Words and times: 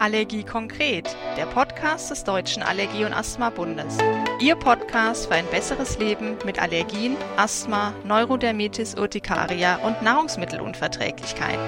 Allergie 0.00 0.44
konkret, 0.44 1.14
der 1.36 1.44
Podcast 1.44 2.10
des 2.10 2.24
Deutschen 2.24 2.62
Allergie- 2.62 3.04
und 3.04 3.12
Asthma-Bundes. 3.12 3.98
Ihr 4.40 4.56
Podcast 4.56 5.26
für 5.26 5.34
ein 5.34 5.44
besseres 5.50 5.98
Leben 5.98 6.38
mit 6.46 6.58
Allergien, 6.58 7.18
Asthma, 7.36 7.94
Neurodermitis 8.06 8.94
urtikaria 8.94 9.76
und 9.86 10.00
Nahrungsmittelunverträglichkeiten. 10.00 11.60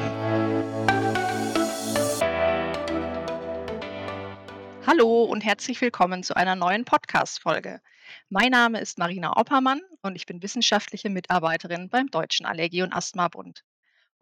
Hallo 4.87 5.25
und 5.25 5.45
herzlich 5.45 5.79
willkommen 5.83 6.23
zu 6.23 6.35
einer 6.35 6.57
neuen 6.57 6.87
Podcast-Folge. 6.87 7.83
Mein 8.30 8.53
Name 8.53 8.80
ist 8.80 8.96
Marina 8.96 9.37
Oppermann 9.37 9.83
und 10.01 10.17
ich 10.17 10.25
bin 10.25 10.43
wissenschaftliche 10.43 11.11
Mitarbeiterin 11.11 11.91
beim 11.91 12.07
Deutschen 12.07 12.46
Allergie- 12.46 12.80
und 12.80 12.95
Asthma-Bund. 12.95 13.62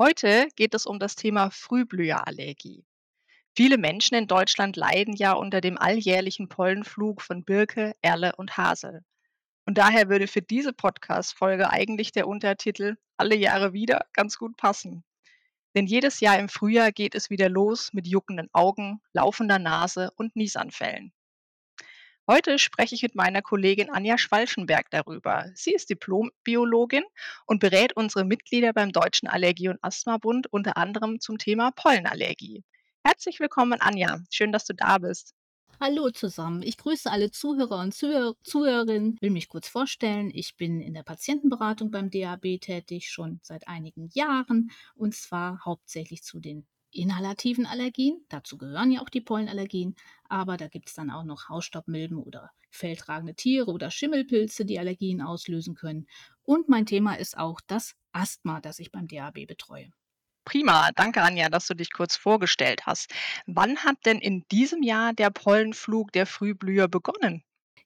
Heute 0.01 0.49
geht 0.57 0.75
es 0.75 0.85
um 0.85 0.99
das 0.99 1.15
Thema 1.15 1.51
Frühblüherallergie. 1.53 2.85
Viele 3.57 3.79
Menschen 3.79 4.15
in 4.15 4.27
Deutschland 4.29 4.77
leiden 4.77 5.15
ja 5.17 5.33
unter 5.33 5.61
dem 5.61 5.77
alljährlichen 5.77 6.49
Pollenflug 6.49 7.21
von 7.21 7.45
Birke, 7.45 7.95
Erle 8.01 8.35
und 8.37 8.57
Hasel. 8.57 9.05
Und 9.67 9.77
daher 9.77 10.09
würde 10.09 10.29
für 10.29 10.43
diese 10.43 10.73
Podcast-Folge 10.73 11.71
eigentlich 11.71 12.13
der 12.13 12.29
Untertitel 12.29 12.97
Alle 13.17 13.37
Jahre 13.37 13.73
wieder 13.73 14.07
ganz 14.13 14.39
gut 14.39 14.57
passen. 14.57 15.05
Denn 15.75 15.87
jedes 15.87 16.21
Jahr 16.21 16.39
im 16.39 16.49
Frühjahr 16.49 16.93
geht 16.93 17.15
es 17.15 17.31
wieder 17.31 17.49
los 17.49 17.93
mit 17.93 18.07
juckenden 18.07 18.49
Augen, 18.53 19.01
laufender 19.13 19.59
Nase 19.59 20.11
und 20.17 20.35
Niesanfällen. 20.37 21.13
Heute 22.29 22.59
spreche 22.61 22.95
ich 22.95 23.03
mit 23.03 23.17
meiner 23.17 23.43
Kollegin 23.43 23.91
Anja 23.91 24.17
Schwalschenberg 24.17 24.91
darüber. 24.91 25.47
Sie 25.55 25.73
ist 25.73 25.91
Diplombiologin 25.91 27.05
und 27.47 27.59
berät 27.59 27.97
unsere 27.97 28.25
Mitglieder 28.25 28.73
beim 28.73 28.93
Deutschen 28.93 29.29
Allergie- 29.29 29.69
und 29.69 29.83
Asthma-Bund 29.83 30.47
unter 30.53 30.77
anderem 30.77 31.19
zum 31.21 31.39
Thema 31.39 31.73
Pollenallergie. 31.73 32.63
Herzlich 33.03 33.41
willkommen, 33.41 33.81
Anja. 33.81 34.21
Schön, 34.31 34.53
dass 34.53 34.67
du 34.67 34.75
da 34.75 34.99
bist. 34.99 35.35
Hallo 35.81 36.11
zusammen. 36.11 36.63
Ich 36.63 36.77
grüße 36.77 37.11
alle 37.11 37.31
Zuhörer 37.31 37.81
und 37.81 37.95
Zuhör 37.95 38.35
Zuhörerinnen. 38.43 39.17
Will 39.23 39.31
mich 39.31 39.49
kurz 39.49 39.69
vorstellen. 39.69 40.31
Ich 40.35 40.57
bin 40.57 40.83
in 40.83 40.93
der 40.93 41.03
Patientenberatung 41.03 41.91
beim 41.91 42.11
DAB 42.11 42.61
tätig, 42.61 43.11
schon 43.11 43.41
seit 43.43 43.67
einigen 43.69 44.11
Jahren 44.13 44.71
und 44.95 45.15
zwar 45.15 45.65
hauptsächlich 45.65 46.23
zu 46.23 46.41
den 46.41 46.67
inhalativen 46.91 47.65
Allergien. 47.65 48.23
Dazu 48.29 48.59
gehören 48.59 48.91
ja 48.91 49.01
auch 49.01 49.09
die 49.09 49.23
Pollenallergien, 49.23 49.97
aber 50.29 50.59
da 50.59 50.69
gibt 50.69 50.89
es 50.91 50.95
dann 50.95 51.11
auch 51.11 51.25
noch 51.25 51.49
Hausstaubmilben 51.49 52.19
oder 52.19 52.51
feldtragende 52.69 53.35
Tiere 53.35 53.71
oder 53.71 53.91
Schimmelpilze, 53.91 54.67
die 54.67 54.79
Allergien 54.79 55.23
auslösen 55.23 55.75
können. 55.75 56.07
Und 56.43 56.69
mein 56.69 56.85
Thema 56.85 57.15
ist 57.15 57.39
auch 57.39 57.63
das 57.67 57.95
Asthma, 58.13 58.61
das 58.61 58.79
ich 58.79 58.93
beim 58.93 59.09
DAB 59.09 59.47
betreue. 59.47 59.91
Prima, 60.45 60.91
danke 60.97 61.23
Anja, 61.23 61.49
dass 61.49 61.67
du 61.67 61.75
dich 61.75 61.93
kurz 61.93 62.17
vorgestellt 62.17 62.85
hast. 62.87 63.13
Wann 63.47 63.79
hat 63.85 63.97
denn 64.05 64.19
in 64.19 64.45
diesem 64.51 64.83
Jahr 64.83 65.13
der 65.15 65.31
Pollenflug 65.31 66.13
der 66.13 66.27
Frühblüher 66.27 66.89
begonnen? 66.89 67.43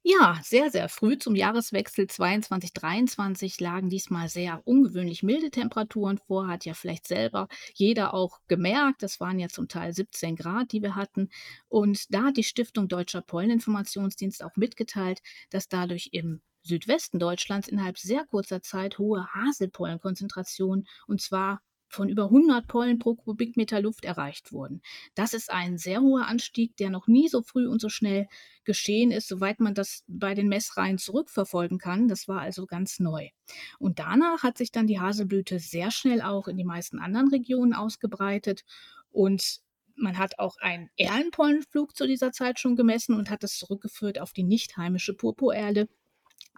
Ja, 0.07 0.39
sehr, 0.43 0.71
sehr 0.71 0.91
früh 0.91 1.17
zum 1.17 1.35
Jahreswechsel 1.35 2.07
22/23 2.07 3.59
lagen 3.63 3.89
diesmal 3.89 4.29
sehr 4.29 4.61
ungewöhnlich 4.67 5.23
milde 5.23 5.51
Temperaturen 5.51 6.19
vor, 6.19 6.47
hat 6.47 6.67
ja 6.67 6.75
vielleicht 6.75 7.09
selber 7.09 7.49
jeder 7.75 8.13
auch 8.13 8.39
gemerkt. 8.47 9.03
Das 9.03 9.19
waren 9.19 9.39
ja 9.39 9.49
zum 9.49 9.67
Teil 9.67 9.95
17 9.95 10.37
Grad, 10.37 10.73
die 10.73 10.83
wir 10.83 10.95
hatten. 10.95 11.31
Und 11.69 12.13
da 12.15 12.25
hat 12.25 12.37
die 12.37 12.45
Stiftung 12.45 12.87
Deutscher 12.87 13.23
Polleninformationsdienst 13.23 14.45
auch 14.45 14.55
mitgeteilt, 14.57 15.21
dass 15.49 15.69
dadurch 15.69 16.11
im 16.13 16.43
Südwesten 16.63 17.19
Deutschlands 17.19 17.67
innerhalb 17.69 17.99
sehr 17.99 18.27
kurzer 18.27 18.61
Zeit 18.61 18.99
hohe 18.99 19.27
Haselpollenkonzentrationen, 19.33 20.87
und 21.07 21.23
zwar 21.23 21.63
von 21.89 22.09
über 22.09 22.25
100 22.25 22.67
Pollen 22.67 22.99
pro 22.99 23.15
Kubikmeter 23.15 23.81
Luft 23.81 24.05
erreicht 24.05 24.53
wurden. 24.53 24.83
Das 25.15 25.35
ist 25.35 25.51
ein 25.51 25.79
sehr 25.79 26.01
hoher 26.01 26.27
Anstieg, 26.27 26.77
der 26.77 26.91
noch 26.91 27.07
nie 27.07 27.29
so 27.29 27.43
früh 27.43 27.67
und 27.69 27.81
so 27.81 27.89
schnell 27.89 28.27
geschehen 28.65 29.11
ist, 29.11 29.29
soweit 29.29 29.61
man 29.61 29.75
das 29.75 30.05
bei 30.07 30.35
den 30.35 30.49
Messreihen 30.49 30.99
zurückverfolgen 30.99 31.79
kann. 31.79 32.09
Das 32.09 32.29
war 32.29 32.41
also 32.41 32.67
ganz 32.67 32.99
neu. 32.99 33.29
Und 33.79 33.99
danach 33.99 34.43
hat 34.43 34.59
sich 34.59 34.73
dann 34.73 34.87
die 34.87 35.01
Haselblüte 35.01 35.59
sehr 35.59 35.91
schnell 35.91 36.23
auch 36.23 36.49
in 36.49 36.57
die 36.57 36.65
meisten 36.65 36.99
anderen 36.99 37.29
Regionen 37.29 37.75
ausgebreitet 37.75 38.65
und 39.11 39.61
man 39.97 40.19
hat 40.19 40.39
auch 40.39 40.57
einen 40.59 40.91
Erlenpollenflug 40.97 41.97
zu 41.97 42.07
dieser 42.07 42.33
Zeit 42.33 42.59
schon 42.59 42.77
gemessen 42.77 43.15
und 43.15 43.31
hat 43.31 43.45
es 43.45 43.59
zurückgeführt 43.59 44.21
auf 44.21 44.33
die 44.33 44.43
nicht 44.43 44.77
heimische 44.77 45.15
Purpurerle, 45.15 45.89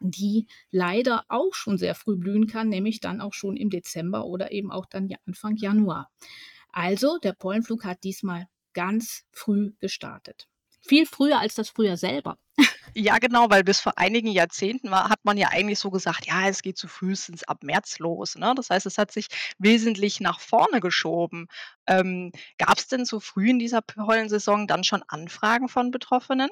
die 0.01 0.47
leider 0.71 1.25
auch 1.29 1.55
schon 1.55 1.79
sehr 1.79 1.95
früh 1.95 2.17
blühen 2.17 2.47
kann, 2.47 2.69
nämlich 2.69 3.01
dann 3.01 3.21
auch 3.21 3.35
schon 3.35 3.57
im 3.57 3.71
Dezember 3.71 4.25
oder 4.27 4.53
eben 4.53 4.71
auch 4.71 4.87
dann 4.87 5.09
Anfang 5.27 5.57
Januar. 5.57 6.11
Also 6.73 7.19
der 7.19 7.33
Pollenflug 7.33 7.85
hat 7.85 8.05
diesmal 8.05 8.49
ganz 8.75 9.25
früh 9.33 9.73
gestartet. 9.81 10.49
Viel 10.83 11.07
früher 11.07 11.41
als 11.41 11.55
das 11.55 11.71
Frühjahr 11.71 11.97
selber. 11.97 12.39
Ja, 12.99 13.19
genau, 13.19 13.51
weil 13.51 13.63
bis 13.63 13.81
vor 13.81 13.99
einigen 13.99 14.29
Jahrzehnten 14.29 14.91
war, 14.91 15.11
hat 15.11 15.19
man 15.23 15.37
ja 15.37 15.49
eigentlich 15.49 15.79
so 15.79 15.91
gesagt, 15.91 16.27
ja, 16.27 16.49
es 16.49 16.63
geht 16.63 16.79
so 16.79 16.89
frühestens 16.89 17.45
ab 17.45 17.63
März 17.63 17.99
los. 17.99 18.37
Ne? 18.37 18.55
Das 18.57 18.71
heißt, 18.71 18.87
es 18.87 18.97
hat 18.97 19.13
sich 19.13 19.27
wesentlich 19.59 20.21
nach 20.21 20.41
vorne 20.41 20.81
geschoben. 20.81 21.49
Ähm, 21.87 22.33
Gab 22.57 22.79
es 22.79 22.89
denn 22.89 23.05
so 23.05 23.21
früh 23.21 23.51
in 23.51 23.59
dieser 23.59 23.83
Pollensaison 23.83 24.67
dann 24.67 24.83
schon 24.83 25.03
Anfragen 25.09 25.69
von 25.69 25.91
Betroffenen? 25.91 26.49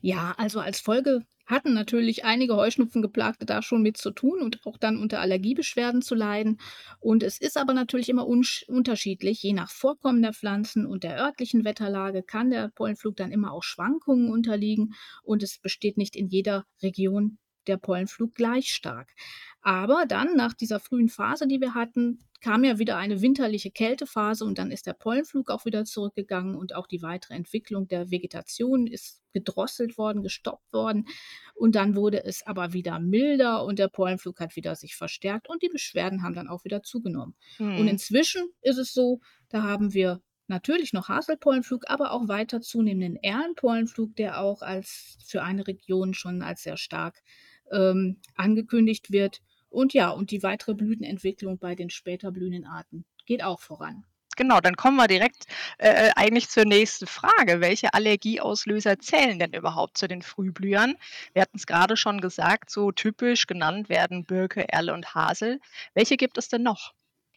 Ja, 0.00 0.34
also 0.36 0.60
als 0.60 0.80
Folge 0.80 1.24
hatten 1.46 1.74
natürlich 1.74 2.24
einige 2.24 2.56
Heuschnupfengeplagte 2.56 3.44
da 3.46 3.62
schon 3.62 3.82
mit 3.82 3.96
zu 3.96 4.10
tun 4.12 4.40
und 4.40 4.64
auch 4.64 4.78
dann 4.78 4.98
unter 4.98 5.20
Allergiebeschwerden 5.20 6.00
zu 6.00 6.14
leiden. 6.14 6.58
Und 7.00 7.22
es 7.22 7.38
ist 7.40 7.56
aber 7.58 7.74
natürlich 7.74 8.08
immer 8.08 8.26
unterschiedlich. 8.26 9.42
Je 9.42 9.52
nach 9.52 9.70
Vorkommen 9.70 10.22
der 10.22 10.32
Pflanzen 10.34 10.86
und 10.86 11.02
der 11.04 11.18
örtlichen 11.18 11.64
Wetterlage 11.64 12.22
kann 12.22 12.50
der 12.50 12.68
Pollenflug 12.74 13.16
dann 13.16 13.32
immer 13.32 13.52
auch 13.52 13.64
Schwankungen 13.64 14.30
unterliegen 14.30 14.94
und 15.24 15.42
es 15.42 15.58
besteht 15.58 15.96
nicht 15.98 16.16
in 16.16 16.28
jeder 16.28 16.64
Region 16.82 17.38
der 17.66 17.76
Pollenflug 17.76 18.34
gleich 18.34 18.72
stark. 18.74 19.12
Aber 19.60 20.06
dann 20.06 20.34
nach 20.34 20.54
dieser 20.54 20.80
frühen 20.80 21.08
Phase, 21.08 21.46
die 21.46 21.60
wir 21.60 21.74
hatten, 21.74 22.18
kam 22.40 22.64
ja 22.64 22.78
wieder 22.78 22.96
eine 22.96 23.22
winterliche 23.22 23.70
Kältephase 23.70 24.44
und 24.44 24.58
dann 24.58 24.72
ist 24.72 24.86
der 24.86 24.94
Pollenflug 24.94 25.50
auch 25.50 25.64
wieder 25.64 25.84
zurückgegangen 25.84 26.56
und 26.56 26.74
auch 26.74 26.88
die 26.88 27.00
weitere 27.00 27.34
Entwicklung 27.34 27.86
der 27.86 28.10
Vegetation 28.10 28.88
ist 28.88 29.22
gedrosselt 29.32 29.96
worden, 29.96 30.22
gestoppt 30.22 30.72
worden 30.72 31.06
und 31.54 31.76
dann 31.76 31.94
wurde 31.94 32.24
es 32.24 32.44
aber 32.44 32.72
wieder 32.72 32.98
milder 32.98 33.64
und 33.64 33.78
der 33.78 33.88
Pollenflug 33.88 34.40
hat 34.40 34.56
wieder 34.56 34.74
sich 34.74 34.96
verstärkt 34.96 35.48
und 35.48 35.62
die 35.62 35.68
Beschwerden 35.68 36.24
haben 36.24 36.34
dann 36.34 36.48
auch 36.48 36.64
wieder 36.64 36.82
zugenommen. 36.82 37.36
Hm. 37.58 37.78
Und 37.78 37.86
inzwischen 37.86 38.42
ist 38.60 38.78
es 38.78 38.92
so, 38.92 39.20
da 39.48 39.62
haben 39.62 39.94
wir 39.94 40.20
natürlich 40.48 40.92
noch 40.92 41.08
Haselpollenflug, 41.08 41.84
aber 41.88 42.10
auch 42.10 42.28
weiter 42.28 42.60
zunehmenden 42.60 43.16
Erlenpollenflug, 43.16 44.16
der 44.16 44.40
auch 44.40 44.62
als 44.62 45.16
für 45.24 45.42
eine 45.42 45.66
Region 45.66 46.12
schon 46.12 46.42
als 46.42 46.64
sehr 46.64 46.76
stark 46.76 47.22
ähm, 47.72 48.20
angekündigt 48.36 49.10
wird. 49.10 49.40
Und 49.68 49.94
ja, 49.94 50.10
und 50.10 50.30
die 50.30 50.42
weitere 50.42 50.74
Blütenentwicklung 50.74 51.58
bei 51.58 51.74
den 51.74 51.90
später 51.90 52.30
blühenden 52.30 52.66
Arten 52.66 53.04
geht 53.26 53.42
auch 53.42 53.60
voran. 53.60 54.04
Genau, 54.36 54.60
dann 54.60 54.76
kommen 54.76 54.96
wir 54.96 55.08
direkt 55.08 55.46
äh, 55.78 56.10
eigentlich 56.16 56.48
zur 56.48 56.64
nächsten 56.64 57.06
Frage. 57.06 57.60
Welche 57.60 57.92
Allergieauslöser 57.92 58.98
zählen 58.98 59.38
denn 59.38 59.52
überhaupt 59.52 59.98
zu 59.98 60.08
den 60.08 60.22
Frühblühern? 60.22 60.94
Wir 61.34 61.42
hatten 61.42 61.58
es 61.58 61.66
gerade 61.66 61.96
schon 61.96 62.20
gesagt, 62.20 62.70
so 62.70 62.92
typisch 62.92 63.46
genannt 63.46 63.88
werden 63.88 64.24
Birke, 64.24 64.68
Erle 64.68 64.94
und 64.94 65.14
Hasel. 65.14 65.60
Welche 65.94 66.16
gibt 66.16 66.38
es 66.38 66.48
denn 66.48 66.62
noch? 66.62 66.94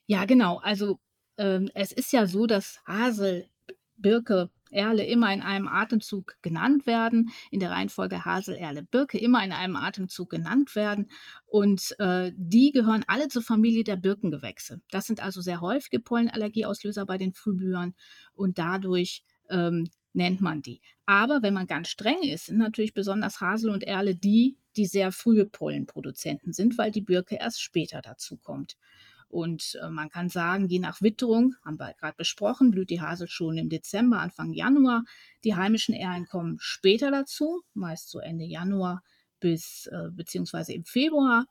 Ja, 0.07 0.25
genau. 0.25 0.59
Also 0.59 1.00
ähm, 1.38 1.69
es 1.74 1.91
ist 1.91 2.13
ja 2.13 2.28
so, 2.28 2.47
dass 2.47 2.79
Hasel, 2.85 3.50
Birke, 3.97 4.50
Erle 4.75 5.06
immer 5.06 5.34
in 5.34 5.41
einem 5.41 5.68
Atemzug 5.68 6.36
genannt 6.41 6.86
werden, 6.86 7.31
in 7.52 7.59
der 7.59 7.72
Reihenfolge 7.72 8.25
Hasel, 8.25 8.56
Erle, 8.56 8.84
Birke 8.84 9.18
immer 9.18 9.44
in 9.44 9.52
einem 9.52 9.75
Atemzug 9.75 10.30
genannt 10.30 10.75
werden. 10.75 11.09
Und 11.46 11.96
äh, 12.00 12.31
die 12.36 12.72
gehören 12.72 13.06
alle 13.08 13.28
zur 13.28 13.41
Familie 13.41 13.84
der 13.84 13.96
Birkengewächse. 13.96 14.81
Das 14.91 15.08
sind 15.08 15.22
also 15.22 15.41
sehr 15.41 15.62
häufige 15.62 16.00
Pollenallergieauslöser 16.00 17.06
bei 17.06 17.18
den 17.18 17.34
Frühblühern 17.34 17.95
und 18.33 18.57
dadurch 18.57 19.24
ähm, 19.50 19.89
nennt 20.13 20.42
man 20.42 20.62
die. 20.62 20.81
Aber 21.06 21.42
wenn 21.44 21.54
man 21.54 21.68
ganz 21.68 21.89
streng 21.89 22.24
ist, 22.24 22.48
sind 22.48 22.57
natürlich 22.57 22.94
besonders 22.94 23.42
Hasel 23.42 23.69
und 23.69 23.83
Erle 23.83 24.16
die, 24.16 24.57
die 24.75 24.86
sehr 24.86 25.12
frühe 25.12 25.45
Pollenproduzenten 25.45 26.54
sind, 26.54 26.78
weil 26.78 26.92
die 26.92 27.01
Birke 27.01 27.36
erst 27.36 27.62
später 27.62 28.01
dazu 28.01 28.38
kommt. 28.38 28.78
Und 29.27 29.77
äh, 29.81 29.89
man 29.89 30.10
kann 30.10 30.30
sagen, 30.30 30.68
je 30.68 30.80
nach 30.80 31.01
Witterung, 31.01 31.56
haben 31.66 31.80
wir 31.80 31.94
gerade 31.94 32.16
besprochen, 32.18 32.72
blüht 32.72 32.89
die 32.89 33.01
Hasel 33.01 33.27
schon 33.27 33.57
im 33.57 33.69
Dezember, 33.69 34.19
Anfang 34.19 34.54
Januar. 34.54 35.04
Die 35.44 35.56
heimischen 35.56 35.95
Erlen 35.95 36.25
kommen 36.25 36.57
später 36.60 37.12
dazu, 37.12 37.62
meist 37.74 38.10
so 38.10 38.19
Ende 38.19 38.45
Januar 38.45 39.01
bis 39.39 39.88
äh, 39.92 40.10
beziehungsweise 40.12 40.74
im 40.74 40.86
Februar. 40.86 41.45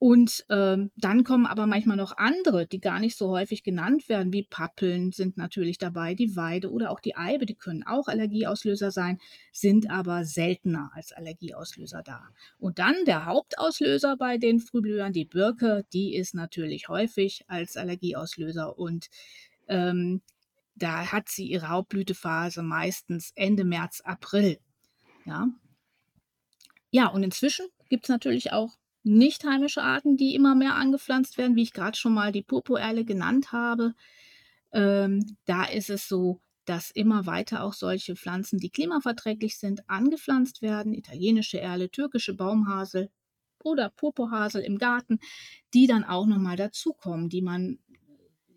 Und 0.00 0.46
ähm, 0.48 0.90
dann 0.96 1.24
kommen 1.24 1.44
aber 1.44 1.66
manchmal 1.66 1.98
noch 1.98 2.16
andere, 2.16 2.66
die 2.66 2.80
gar 2.80 3.00
nicht 3.00 3.18
so 3.18 3.28
häufig 3.28 3.62
genannt 3.62 4.08
werden, 4.08 4.32
wie 4.32 4.44
Pappeln 4.44 5.12
sind 5.12 5.36
natürlich 5.36 5.76
dabei, 5.76 6.14
die 6.14 6.36
Weide 6.36 6.70
oder 6.72 6.90
auch 6.90 7.00
die 7.00 7.16
Eibe, 7.16 7.44
die 7.44 7.54
können 7.54 7.82
auch 7.82 8.08
Allergieauslöser 8.08 8.92
sein, 8.92 9.18
sind 9.52 9.90
aber 9.90 10.24
seltener 10.24 10.90
als 10.94 11.12
Allergieauslöser 11.12 12.02
da. 12.02 12.30
Und 12.58 12.78
dann 12.78 12.94
der 13.04 13.26
Hauptauslöser 13.26 14.16
bei 14.16 14.38
den 14.38 14.60
Frühblühern, 14.60 15.12
die 15.12 15.26
Birke, 15.26 15.84
die 15.92 16.16
ist 16.16 16.34
natürlich 16.34 16.88
häufig 16.88 17.44
als 17.46 17.76
Allergieauslöser 17.76 18.78
und 18.78 19.10
ähm, 19.68 20.22
da 20.76 21.12
hat 21.12 21.28
sie 21.28 21.44
ihre 21.44 21.68
Hauptblütephase 21.68 22.62
meistens 22.62 23.32
Ende 23.34 23.64
März, 23.64 24.00
April. 24.00 24.60
Ja, 25.26 25.48
ja 26.90 27.08
und 27.08 27.22
inzwischen 27.22 27.66
gibt 27.90 28.04
es 28.04 28.08
natürlich 28.08 28.54
auch 28.54 28.79
nicht 29.02 29.44
heimische 29.44 29.82
Arten, 29.82 30.16
die 30.16 30.34
immer 30.34 30.54
mehr 30.54 30.74
angepflanzt 30.76 31.38
werden, 31.38 31.56
wie 31.56 31.62
ich 31.62 31.72
gerade 31.72 31.96
schon 31.98 32.14
mal 32.14 32.32
die 32.32 32.42
Purpurerle 32.42 33.04
genannt 33.04 33.52
habe. 33.52 33.94
Ähm, 34.72 35.36
da 35.46 35.64
ist 35.64 35.90
es 35.90 36.08
so, 36.08 36.40
dass 36.64 36.90
immer 36.90 37.26
weiter 37.26 37.64
auch 37.64 37.72
solche 37.72 38.16
Pflanzen, 38.16 38.58
die 38.58 38.70
klimaverträglich 38.70 39.58
sind, 39.58 39.88
angepflanzt 39.88 40.62
werden. 40.62 40.94
Italienische 40.94 41.60
Erle, 41.60 41.90
türkische 41.90 42.34
Baumhasel 42.34 43.10
oder 43.64 43.90
Purpurhasel 43.90 44.62
im 44.62 44.78
Garten, 44.78 45.18
die 45.74 45.86
dann 45.86 46.04
auch 46.04 46.26
nochmal 46.26 46.56
dazukommen, 46.56 47.28
die 47.28 47.42
man, 47.42 47.78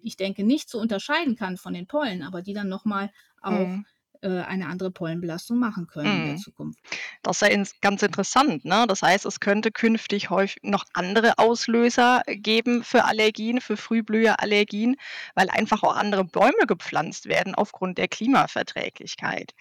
ich 0.01 0.17
denke, 0.17 0.43
nicht 0.43 0.69
so 0.69 0.79
unterscheiden 0.79 1.35
kann 1.35 1.57
von 1.57 1.73
den 1.73 1.87
Pollen, 1.87 2.21
aber 2.23 2.41
die 2.41 2.53
dann 2.53 2.69
nochmal 2.69 3.11
auch 3.41 3.71
Mhm. 3.71 3.83
Äh, 4.23 4.41
eine 4.43 4.67
andere 4.67 4.91
Pollenbelastung 4.91 5.59
machen 5.59 5.87
können 5.87 6.15
in 6.15 6.23
der 6.23 6.35
Mhm. 6.35 6.37
Zukunft. 6.37 6.79
Das 7.23 7.41
ist 7.41 7.49
ja 7.49 7.63
ganz 7.81 8.03
interessant, 8.03 8.65
ne? 8.65 8.85
Das 8.87 9.01
heißt, 9.03 9.25
es 9.25 9.39
könnte 9.41 9.71
künftig 9.71 10.29
häufig 10.31 10.57
noch 10.63 10.85
andere 10.93 11.37
Auslöser 11.39 12.23
geben 12.27 12.83
für 12.83 13.05
Allergien, 13.05 13.61
für 13.61 13.77
Frühblüherallergien, 13.77 14.97
weil 15.35 15.49
einfach 15.49 15.83
auch 15.83 15.95
andere 15.95 16.25
Bäume 16.25 16.67
gepflanzt 16.67 17.27
werden 17.27 17.55
aufgrund 17.55 17.97
der 17.99 18.07
Klimaverträglichkeit. 18.09 19.53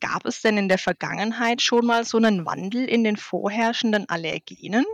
Gab 0.00 0.26
es 0.26 0.42
denn 0.42 0.58
in 0.58 0.68
der 0.68 0.78
Vergangenheit 0.78 1.62
schon 1.62 1.86
mal 1.86 2.04
so 2.04 2.18
'nen 2.20 2.46
Wandel 2.46 2.84
in 2.88 3.04
den 3.04 3.16
vorherrschenden 3.18 4.08
Allergenen? 4.10 4.86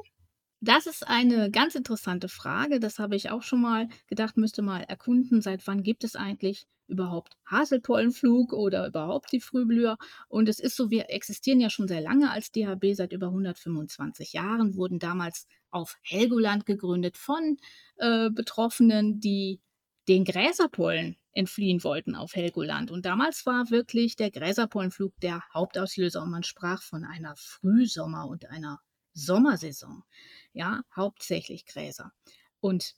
Das 0.65 0.87
ist 0.87 1.05
eine 1.05 1.51
ganz 1.51 1.75
interessante 1.75 2.29
Frage. 2.29 2.79
Das 2.79 3.01
habe 3.01 3.17
ich 3.17 3.31
auch 3.31 3.43
schon 3.43 3.61
mal 3.61 3.89
gedacht, 4.07 4.37
müsste 4.37 4.63
mal 4.63 4.83
erkunden, 4.85 5.43
seit 5.43 5.67
wann 5.67 5.83
gibt 5.83 6.05
es 6.05 6.15
eigentlich 6.15 6.69
überhaupt 6.87 7.37
Haselpollenflug 7.51 8.53
oder 8.53 8.87
überhaupt 8.87 9.33
die 9.33 9.41
Frühblüher? 9.41 9.99
Und 10.29 10.49
es 10.49 10.61
ist 10.61 10.77
so, 10.77 10.89
wir 10.89 11.11
existieren 11.11 11.59
ja 11.59 11.69
schon 11.69 11.89
sehr 11.89 12.01
lange 12.01 12.31
als 12.31 12.53
DHB, 12.53 12.95
seit 12.95 13.13
über 13.13 13.27
125 13.27 14.35
Jahren, 14.35 14.77
wurden 14.77 15.01
damals 15.01 15.49
auf 15.71 15.97
Helgoland 16.03 16.65
gegründet 16.65 17.17
von, 17.17 17.57
äh, 17.97 18.31
Betroffenen, 18.31 19.19
die 19.19 19.61
den 20.07 20.25
Gräserpollen 20.25 21.17
entfliehen 21.33 21.83
wollten 21.83 22.15
auf 22.15 22.37
Helgoland. 22.37 22.93
Und 22.93 23.05
damals 23.05 23.47
war 23.47 23.71
wirklich 23.71 24.15
der 24.15 24.31
Gräserpollenflug 24.31 25.19
der 25.23 25.43
Hauptauslöser 25.53 26.23
und 26.23 26.31
man 26.31 26.45
sprach 26.45 26.83
von 26.83 27.05
einer 27.05 27.35
Frühsommer 27.37 28.29
und 28.29 28.49
einer 28.49 28.81
Sommersaison. 29.15 30.05
Ja, 30.55 30.83
hauptsächlich 30.95 31.65
Gräser. 31.67 32.13
Und 32.61 32.95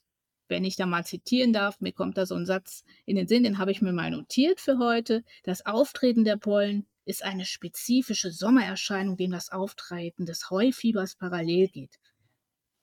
wenn 0.49 0.65
ich 0.65 0.77
da 0.77 0.87
mal 0.87 1.05
zitieren 1.05 1.53
darf, 1.53 1.81
mir 1.81 1.93
kommt 1.93 2.19
da 2.19 2.27
so 2.27 2.35
'n 2.35 2.47
Satz 2.47 2.85
in 3.07 3.17
den 3.17 3.29
Sinn, 3.29 3.45
den 3.45 3.59
habe 3.59 3.71
ich 3.71 3.81
mir 3.81 3.93
mal 3.93 4.11
notiert 4.11 4.61
für 4.61 4.79
heute: 4.79 5.23
„Das 5.45 5.65
Auftreten 5.65 6.25
der 6.25 6.37
Pollen 6.37 6.87
ist 7.05 7.23
eine 7.25 7.45
spezifische 7.45 8.31
Sommererscheinung, 8.33 9.17
dem 9.17 9.31
das 9.31 9.51
Auftreten 9.53 10.27
des 10.27 10.51
Heufiebers 10.51 11.15
parallel 11.17 11.69
geht.“ 11.69 11.99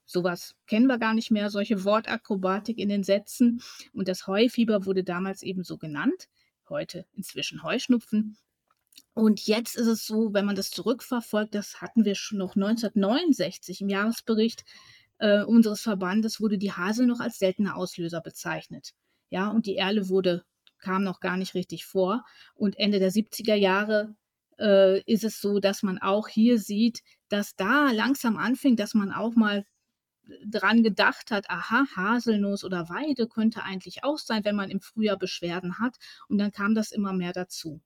So 0.05 0.23
was 0.23 0.55
kennen 0.67 0.87
wir 0.87 0.99
gar 0.99 1.13
nicht 1.15 1.31
mehr, 1.31 1.49
solche 1.49 1.83
Wortakrobatik 1.85 2.77
in 2.79 2.89
den 2.89 3.03
Sätzen. 3.03 3.61
Und 3.93 4.07
das 4.07 4.27
Heufieber 4.27 4.85
wurde 4.85 5.03
damals 5.03 5.43
eben 5.43 5.63
so 5.63 5.77
genannt, 5.77 6.29
heute 6.69 7.05
inzwischen 7.13 7.63
Heuschnupfen. 7.63 8.37
Und 9.13 9.45
jetzt 9.47 9.75
ist 9.75 9.87
es 9.87 10.05
so, 10.05 10.33
wenn 10.33 10.45
man 10.45 10.55
das 10.55 10.69
zurückverfolgt, 10.71 11.53
das 11.55 11.81
hatten 11.81 12.05
wir 12.05 12.15
schon 12.15 12.37
noch 12.37 12.55
1969 12.55 13.81
im 13.81 13.89
Jahresbericht, 13.89 14.63
äh, 15.19 15.43
unseres 15.43 15.81
Verbandes 15.81 16.39
wurde 16.41 16.57
die 16.57 16.71
Hasel 16.71 17.05
noch 17.07 17.19
als 17.19 17.37
seltener 17.39 17.75
Auslöser 17.77 18.21
bezeichnet. 18.21 18.91
Ja, 19.29 19.49
und 19.49 19.65
die 19.65 19.75
Erle 19.77 20.09
wurde 20.09 20.43
kam 20.79 21.03
noch 21.03 21.19
gar 21.19 21.37
nicht 21.37 21.53
richtig 21.53 21.85
vor. 21.85 22.25
Und 22.55 22.77
Ende 22.79 22.97
der 22.99 23.11
70er 23.11 23.55
Jahre, 23.55 24.15
äh, 24.59 25.01
ist 25.03 25.23
es 25.23 25.39
so, 25.39 25.59
dass 25.59 25.83
man 25.83 25.99
auch 25.99 26.27
hier 26.27 26.57
sieht, 26.59 27.01
dass 27.29 27.55
da 27.55 27.91
langsam 27.91 28.37
anfing, 28.37 28.75
dass 28.77 28.93
man 28.95 29.11
auch 29.11 29.35
mal 29.35 29.65
dran 30.45 30.83
gedacht 30.83 31.31
hat: 31.31 31.49
„Aha, 31.49 31.85
Haselnuss 31.95 32.63
oder 32.63 32.89
Weide 32.89 33.27
könnte 33.27 33.63
eigentlich 33.63 34.03
auch 34.03 34.17
sein, 34.17 34.43
wenn 34.45 34.55
man 34.55 34.69
im 34.71 34.81
Frühjahr 34.81 35.17
Beschwerden 35.17 35.79
hat.“ 35.79 35.97
Und 36.29 36.37
dann 36.39 36.51
kam 36.51 36.75
das 36.75 36.91
immer 36.91 37.13
mehr 37.13 37.33
dazu. 37.33 37.81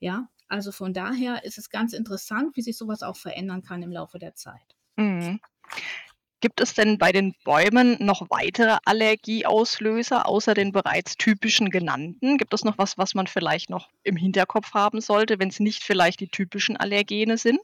Ja, 0.00 0.28
also 0.48 0.72
von 0.72 0.92
daher 0.92 1.44
ist 1.44 1.58
es 1.58 1.70
ganz 1.70 1.92
interessant, 1.92 2.56
wie 2.56 2.62
sich 2.62 2.76
so 2.76 2.88
was 2.88 3.02
auch 3.02 3.16
verändern 3.16 3.62
kann 3.62 3.82
im 3.82 3.92
Laufe 3.92 4.18
der 4.18 4.34
Zeit. 4.34 4.76
Mhm. 4.96 5.40
Gibt 6.40 6.60
es 6.60 6.74
denn 6.74 6.98
bei 6.98 7.10
den 7.10 7.34
Bäumen 7.42 7.96
noch 8.00 8.28
weitere 8.28 8.76
Allergieauslöser 8.84 10.28
außer 10.28 10.52
den 10.52 10.72
bereits 10.72 11.16
typischen 11.16 11.70
genannten? 11.70 12.36
Gibt 12.36 12.52
es 12.52 12.64
noch 12.64 12.76
was, 12.76 12.98
was 12.98 13.14
man 13.14 13.26
vielleicht 13.26 13.70
noch 13.70 13.88
im 14.02 14.16
Hinterkopf 14.16 14.74
haben 14.74 15.00
sollte, 15.00 15.38
wenn's 15.38 15.58
nicht 15.58 15.82
vielleicht 15.82 16.20
die 16.20 16.28
typischen 16.28 16.76
Allergene 16.76 17.38
sind? 17.38 17.60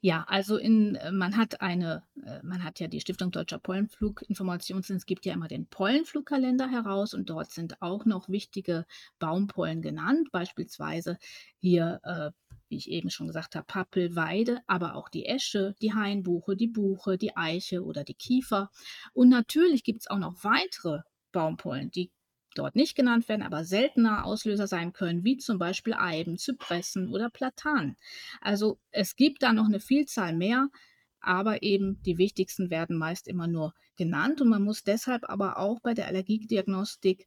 Ja, 0.00 0.24
also 0.28 0.56
in 0.56 0.94
äh, 0.94 1.10
man 1.10 1.36
hat 1.36 1.60
eine 1.60 2.04
äh, 2.24 2.40
man 2.44 2.62
hat 2.62 2.78
ja 2.78 2.86
die 2.86 3.00
Stiftung 3.00 3.32
Deutscher 3.32 3.58
Pollenfluginformationsdienst 3.58 5.06
gibt 5.06 5.26
ja 5.26 5.34
immer 5.34 5.48
den 5.48 5.66
Pollenflugkalender 5.66 6.68
heraus 6.68 7.14
und 7.14 7.28
dort 7.30 7.50
sind 7.50 7.82
auch 7.82 8.04
noch 8.04 8.28
wichtige 8.28 8.86
Baumpollen 9.18 9.82
genannt, 9.82 10.28
beispielsweise 10.30 11.18
hier, 11.58 12.00
äh, 12.04 12.30
wie 12.68 12.76
ich 12.76 12.90
eben 12.90 13.10
schon 13.10 13.26
gesagt 13.26 13.56
habe, 13.56 13.66
Pappel, 13.66 14.14
Weide, 14.14 14.60
aber 14.68 14.94
auch 14.94 15.08
die 15.08 15.26
Esche, 15.26 15.74
die 15.82 15.94
Hainbuche, 15.94 16.56
die 16.56 16.68
Buche, 16.68 17.18
die 17.18 17.36
Eiche 17.36 17.82
oder 17.84 18.04
die 18.04 18.14
Kiefer. 18.14 18.70
Und 19.14 19.30
natürlich 19.30 19.82
gibt's 19.82 20.08
auch 20.08 20.18
noch 20.18 20.44
weitere 20.44 21.00
Baumpollen, 21.32 21.90
die 21.90 22.12
dort 22.54 22.76
nicht 22.76 22.96
genannt 22.96 23.28
werden, 23.28 23.42
aber 23.42 23.64
seltener 23.64 24.24
Auslöser 24.24 24.66
sein 24.66 24.92
können, 24.92 25.24
wie 25.24 25.36
zum 25.38 25.58
Beispiel 25.58 25.94
Eiben, 25.94 26.38
Zypressen 26.38 27.08
oder 27.08 27.30
Platanen. 27.30 27.96
Also, 28.40 28.78
es 28.90 29.16
gibt 29.16 29.42
da 29.42 29.52
noch 29.52 29.68
'ne 29.68 29.80
Vielzahl 29.80 30.34
mehr, 30.34 30.68
aber 31.20 31.62
eben 31.62 32.02
die 32.02 32.18
wichtigsten 32.18 32.70
werden 32.70 32.96
meist 32.96 33.28
immer 33.28 33.46
nur 33.48 33.74
genannt 33.96 34.40
und 34.40 34.48
man 34.48 34.62
muss 34.62 34.84
deshalb 34.84 35.28
aber 35.28 35.58
auch 35.58 35.80
bei 35.80 35.94
der 35.94 36.06
Allergiediagnostik 36.06 37.26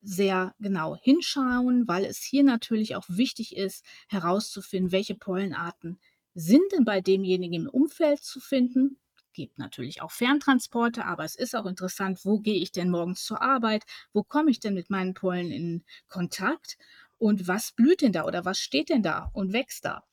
sehr 0.00 0.54
genau 0.60 0.96
hinschauen, 0.96 1.86
weil 1.88 2.04
es 2.04 2.18
hier 2.22 2.44
natürlich 2.44 2.96
auch 2.96 3.04
wichtig 3.08 3.56
ist, 3.56 3.84
herauszufinden, 4.08 4.92
welche 4.92 5.14
Pollenarten 5.16 6.00
sind 6.34 6.62
denn 6.72 6.84
bei 6.84 7.00
demjenigen 7.00 7.54
im 7.64 7.68
Umfeld 7.68 8.22
zu 8.22 8.40
finden. 8.40 8.98
Gibt 9.34 9.58
natürlich 9.58 10.02
auch 10.02 10.10
Ferntransporte, 10.10 11.06
aber 11.06 11.24
es 11.24 11.36
ist 11.36 11.54
auch 11.56 11.64
interessant, 11.66 12.24
wo 12.24 12.38
gehe 12.40 12.60
ich 12.60 12.70
denn 12.72 12.90
morgens 12.90 13.24
zur 13.24 13.40
Arbeit? 13.40 13.84
Wo 14.12 14.22
komme 14.22 14.50
ich 14.50 14.60
denn 14.60 14.74
mit 14.74 14.90
meinen 14.90 15.14
Pollen 15.14 15.50
in 15.50 15.84
Kontakt? 16.08 16.76
Und 17.18 17.48
was 17.48 17.72
blüht 17.72 18.02
denn 18.02 18.12
da 18.12 18.24
oder 18.24 18.44
was 18.44 18.58
steht 18.58 18.90
denn 18.90 19.02
da 19.02 19.30
und 19.32 19.52
wächst 19.52 19.84
da? 19.84 20.04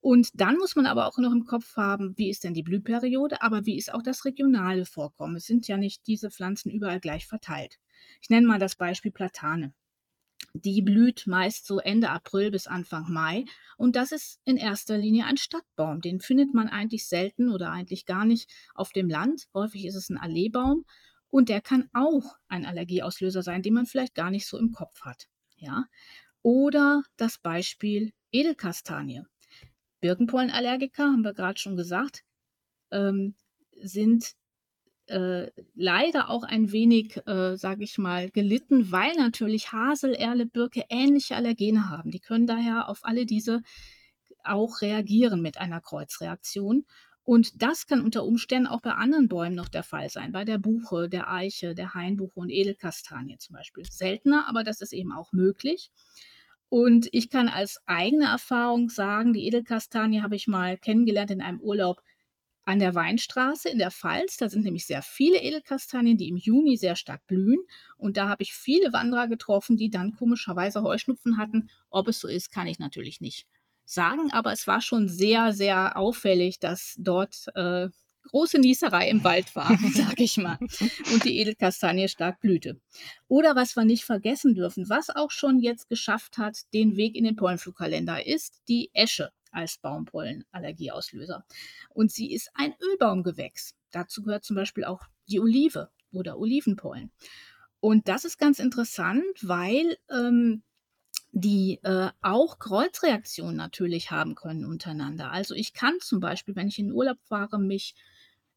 Und 0.00 0.30
dann 0.34 0.56
muss 0.56 0.76
man 0.76 0.86
aber 0.86 1.06
auch 1.06 1.18
noch 1.18 1.32
im 1.32 1.44
Kopf 1.46 1.76
haben, 1.76 2.16
wie 2.16 2.30
ist 2.30 2.44
denn 2.44 2.54
die 2.54 2.62
Blühperiode, 2.62 3.42
aber 3.42 3.66
wie 3.66 3.76
ist 3.76 3.92
auch 3.92 4.02
das 4.02 4.24
regionale 4.24 4.86
Vorkommen? 4.86 5.36
Es 5.36 5.46
sind 5.46 5.68
ja 5.68 5.76
nicht 5.76 6.06
diese 6.06 6.30
Pflanzen 6.30 6.70
überall 6.70 7.00
gleich 7.00 7.26
verteilt. 7.26 7.78
Ich 8.22 8.30
nenne 8.30 8.46
mal 8.46 8.58
das 8.58 8.76
Beispiel 8.76 9.10
Platane. 9.12 9.74
Die 10.54 10.82
blüht 10.82 11.26
meist 11.26 11.66
so 11.66 11.78
Ende 11.78 12.10
April 12.10 12.50
bis 12.50 12.66
Anfang 12.66 13.10
Mai 13.12 13.44
und 13.76 13.94
das 13.94 14.10
ist 14.10 14.40
in 14.44 14.56
erster 14.56 14.98
Linie 14.98 15.26
ein 15.26 15.36
Stadtbaum. 15.36 16.00
Den 16.00 16.20
findet 16.20 16.54
man 16.54 16.68
eigentlich 16.68 17.06
selten 17.06 17.50
oder 17.50 17.70
eigentlich 17.70 18.04
gar 18.04 18.24
nicht 18.24 18.50
auf 18.74 18.90
dem 18.92 19.08
Land. 19.08 19.46
Häufig 19.54 19.86
ist 19.86 19.94
es 19.94 20.10
'n 20.10 20.18
Alleebaum 20.18 20.84
und 21.28 21.48
der 21.48 21.60
kann 21.60 21.88
auch 21.92 22.36
ein 22.48 22.66
Allergieauslöser 22.66 23.42
sein, 23.42 23.62
den 23.62 23.74
man 23.74 23.86
vielleicht 23.86 24.14
gar 24.16 24.30
nicht 24.30 24.46
so 24.46 24.58
im 24.58 24.72
Kopf 24.72 25.02
hat, 25.02 25.28
ja? 25.56 25.84
Oder 26.42 27.02
das 27.16 27.38
Beispiel 27.38 28.12
Edelkastanie. 28.32 29.22
Birkenpollenallergiker, 30.00 31.04
haben 31.04 31.22
wir 31.22 31.34
grad 31.34 31.60
schon 31.60 31.76
gesagt, 31.76 32.24
ähm, 32.90 33.34
sind, 33.82 34.32
äh, 35.10 35.50
leider 35.74 36.30
auch 36.30 36.44
ein 36.44 36.72
wenig, 36.72 37.20
äh, 37.26 37.56
sage 37.56 37.84
ich 37.84 37.98
mal, 37.98 38.30
gelitten, 38.30 38.92
weil 38.92 39.14
natürlich 39.16 39.72
Hasel, 39.72 40.14
Erle, 40.14 40.46
Birke 40.46 40.84
ähnliche 40.88 41.36
Allergene 41.36 41.90
haben. 41.90 42.10
Die 42.10 42.20
können 42.20 42.46
daher 42.46 42.88
auf 42.88 43.00
alle 43.02 43.26
diese 43.26 43.62
auch 44.44 44.80
reagieren 44.80 45.42
mit 45.42 45.58
einer 45.58 45.80
Kreuzreaktion. 45.80 46.86
Und 47.22 47.62
das 47.62 47.86
kann 47.86 48.00
unter 48.00 48.24
Umständen 48.24 48.66
auch 48.66 48.80
bei 48.80 48.92
anderen 48.92 49.28
Bäumen 49.28 49.54
noch 49.54 49.68
der 49.68 49.82
Fall 49.82 50.08
sein, 50.08 50.32
bei 50.32 50.44
der 50.44 50.58
Buche, 50.58 51.08
der 51.08 51.30
Eiche, 51.30 51.74
der 51.74 51.94
Hainbuche 51.94 52.40
und 52.40 52.50
Edelkastanie 52.50 53.36
zum 53.38 53.54
Beispiel. 53.54 53.84
Seltener, 53.84 54.48
aber 54.48 54.64
das 54.64 54.80
ist 54.80 54.92
eben 54.92 55.12
auch 55.12 55.32
möglich. 55.32 55.90
Und 56.68 57.08
ich 57.12 57.30
kann 57.30 57.48
als 57.48 57.80
eigene 57.86 58.26
Erfahrung 58.26 58.90
sagen, 58.90 59.32
die 59.32 59.46
Edelkastanie 59.46 60.22
habe 60.22 60.36
ich 60.36 60.46
mal 60.46 60.78
kennengelernt 60.78 61.30
in 61.30 61.42
einem 61.42 61.60
Urlaub 61.60 62.00
an 62.64 62.78
der 62.78 62.94
Weinstraße 62.94 63.68
in 63.68 63.78
der 63.78 63.90
Pfalz. 63.90 64.36
Da 64.36 64.48
sind 64.48 64.64
nämlich 64.64 64.86
sehr 64.86 65.02
viele 65.02 65.40
Edelkastanien, 65.42 66.16
die 66.16 66.28
im 66.28 66.36
Juni 66.36 66.76
sehr 66.76 66.96
stark 66.96 67.26
blühen. 67.26 67.60
Und 67.96 68.16
da 68.16 68.28
habe 68.28 68.42
ich 68.42 68.52
viele 68.52 68.92
Wanderer 68.92 69.28
getroffen, 69.28 69.76
die 69.76 69.90
dann 69.90 70.12
komischerweise 70.12 70.82
Heuschnupfen 70.82 71.36
hatten. 71.36 71.70
Ob 71.90 72.08
es 72.08 72.20
so 72.20 72.28
ist, 72.28 72.50
kann 72.50 72.66
ich 72.66 72.78
natürlich 72.78 73.20
nicht 73.20 73.46
sagen, 73.84 74.30
aber 74.32 74.52
es 74.52 74.66
war 74.66 74.80
schon 74.80 75.08
sehr, 75.08 75.52
sehr 75.52 75.96
auffällig, 75.96 76.60
dass 76.60 76.94
dort, 76.98 77.46
äh, 77.54 77.88
große 78.28 78.58
Nieserei 78.58 79.08
im 79.08 79.24
Wald 79.24 79.54
war, 79.56 79.76
sag 79.94 80.20
ich 80.20 80.36
mal, 80.36 80.58
und 81.12 81.24
die 81.24 81.38
Edelkastanie 81.38 82.08
stark 82.08 82.40
blühte. 82.40 82.80
Oder 83.28 83.56
was 83.56 83.76
wir 83.76 83.84
nicht 83.84 84.04
vergessen 84.04 84.54
dürfen, 84.54 84.88
was 84.88 85.10
auch 85.10 85.30
schon 85.30 85.58
jetzt 85.58 85.88
geschafft 85.88 86.38
hat, 86.38 86.58
den 86.74 86.96
Weg 86.96 87.16
in 87.16 87.24
den 87.24 87.36
Pollenflugkalender, 87.36 88.26
ist 88.26 88.62
die 88.68 88.90
Esche 88.92 89.32
als 89.50 89.78
Baumpollenallergieauslöser. 89.78 91.44
Und 91.90 92.12
sie 92.12 92.32
ist 92.32 92.50
ein 92.54 92.74
Ölbaumgewächs. 92.80 93.74
Dazu 93.90 94.22
gehört 94.22 94.44
zum 94.44 94.56
Beispiel 94.56 94.84
auch 94.84 95.02
die 95.28 95.40
Olive 95.40 95.90
oder 96.12 96.38
Olivenpollen. 96.38 97.10
Und 97.80 98.08
das 98.08 98.24
ist 98.24 98.38
ganz 98.38 98.58
interessant, 98.58 99.24
weil 99.42 99.96
ähm, 100.10 100.62
die 101.32 101.78
äh, 101.82 102.10
auch 102.20 102.58
Kreuzreaktionen 102.58 103.56
natürlich 103.56 104.10
haben 104.10 104.34
können 104.34 104.64
untereinander. 104.64 105.30
Also 105.30 105.54
ich 105.54 105.72
kann 105.72 105.94
zum 106.00 106.20
Beispiel, 106.20 106.56
wenn 106.56 106.68
ich 106.68 106.78
in 106.78 106.92
Urlaub 106.92 107.18
fahre, 107.22 107.58
mich 107.58 107.94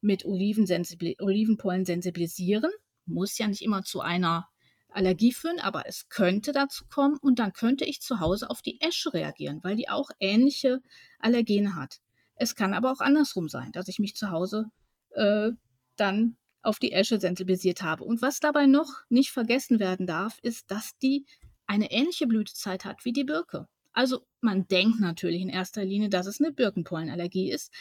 mit 0.02 0.26
Olivenpollen 0.26 1.86
sensibilisieren. 1.86 2.72
Muss 3.06 3.38
ja 3.38 3.48
nicht 3.48 3.62
immer 3.62 3.84
zu 3.84 4.02
einer 4.02 4.50
Allergie 4.96 5.34
führen, 5.34 5.60
aber 5.60 5.88
es 5.88 6.10
könnte 6.10 6.52
dazu 6.52 6.86
kommen 6.90 7.18
und 7.22 7.40
dann 7.40 7.54
könnte 7.54 7.86
ich 7.86 8.02
zu 8.02 8.20
Hause 8.20 8.50
auf 8.50 8.62
die 8.62 8.80
Esche 8.82 9.14
reagieren, 9.14 9.60
weil 9.64 9.76
die 9.76 9.90
auch 9.90 10.10
ähnliche 10.20 10.82
Allergene 11.20 11.76
hat. 11.76 12.00
Es 12.36 12.56
kann 12.56 12.74
aber 12.74 12.92
auch 12.92 13.00
andersrum 13.00 13.50
sein, 13.50 13.72
dass 13.72 13.88
ich 13.88 14.00
mich 14.00 14.16
zu 14.16 14.32
Hause 14.32 14.72
äh, 15.12 15.52
dann 15.96 16.38
auf 16.62 16.80
die 16.80 16.94
Esche 16.94 17.20
sensibilisiert 17.20 17.82
habe. 17.82 18.04
Und 18.04 18.22
was 18.22 18.40
dabei 18.40 18.66
noch 18.66 19.04
nicht 19.10 19.32
vergessen 19.32 19.80
werden 19.80 20.08
darf, 20.08 20.40
ist, 20.42 20.72
dass 20.72 20.98
die 20.98 21.26
eine 21.68 21.92
ähnliche 21.92 22.28
Blütezeit 22.28 22.86
hat 22.86 23.06
wie 23.06 23.14
die 23.14 23.24
Birke. 23.24 23.68
Also 23.92 24.26
man 24.42 24.68
denkt 24.68 25.00
natürlich 25.00 25.42
in 25.42 25.50
erster 25.50 25.86
Linie, 25.86 26.10
dass 26.10 26.26
es 26.26 26.40
eine 26.40 26.52
Birkenpollenallergie 26.52 27.52
ist, 27.52 27.72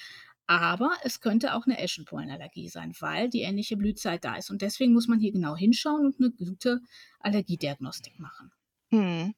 aber 0.60 0.92
es 1.02 1.20
könnte 1.20 1.54
auch 1.54 1.66
eine 1.66 1.78
Eschenpollenallergie 1.78 2.68
sein, 2.68 2.92
weil 3.00 3.28
die 3.28 3.42
ähnliche 3.42 3.76
Blütezeit 3.76 4.24
da 4.24 4.36
ist. 4.36 4.50
Und 4.50 4.62
deswegen 4.62 4.92
muss 4.92 5.08
man 5.08 5.20
hier 5.20 5.32
genau 5.32 5.56
hinschauen 5.56 6.06
und 6.06 6.20
eine 6.20 6.30
gute 6.30 6.80
Allergiediagnostik 7.20 8.18
machen. 8.18 8.52
Hm. 8.92 9.34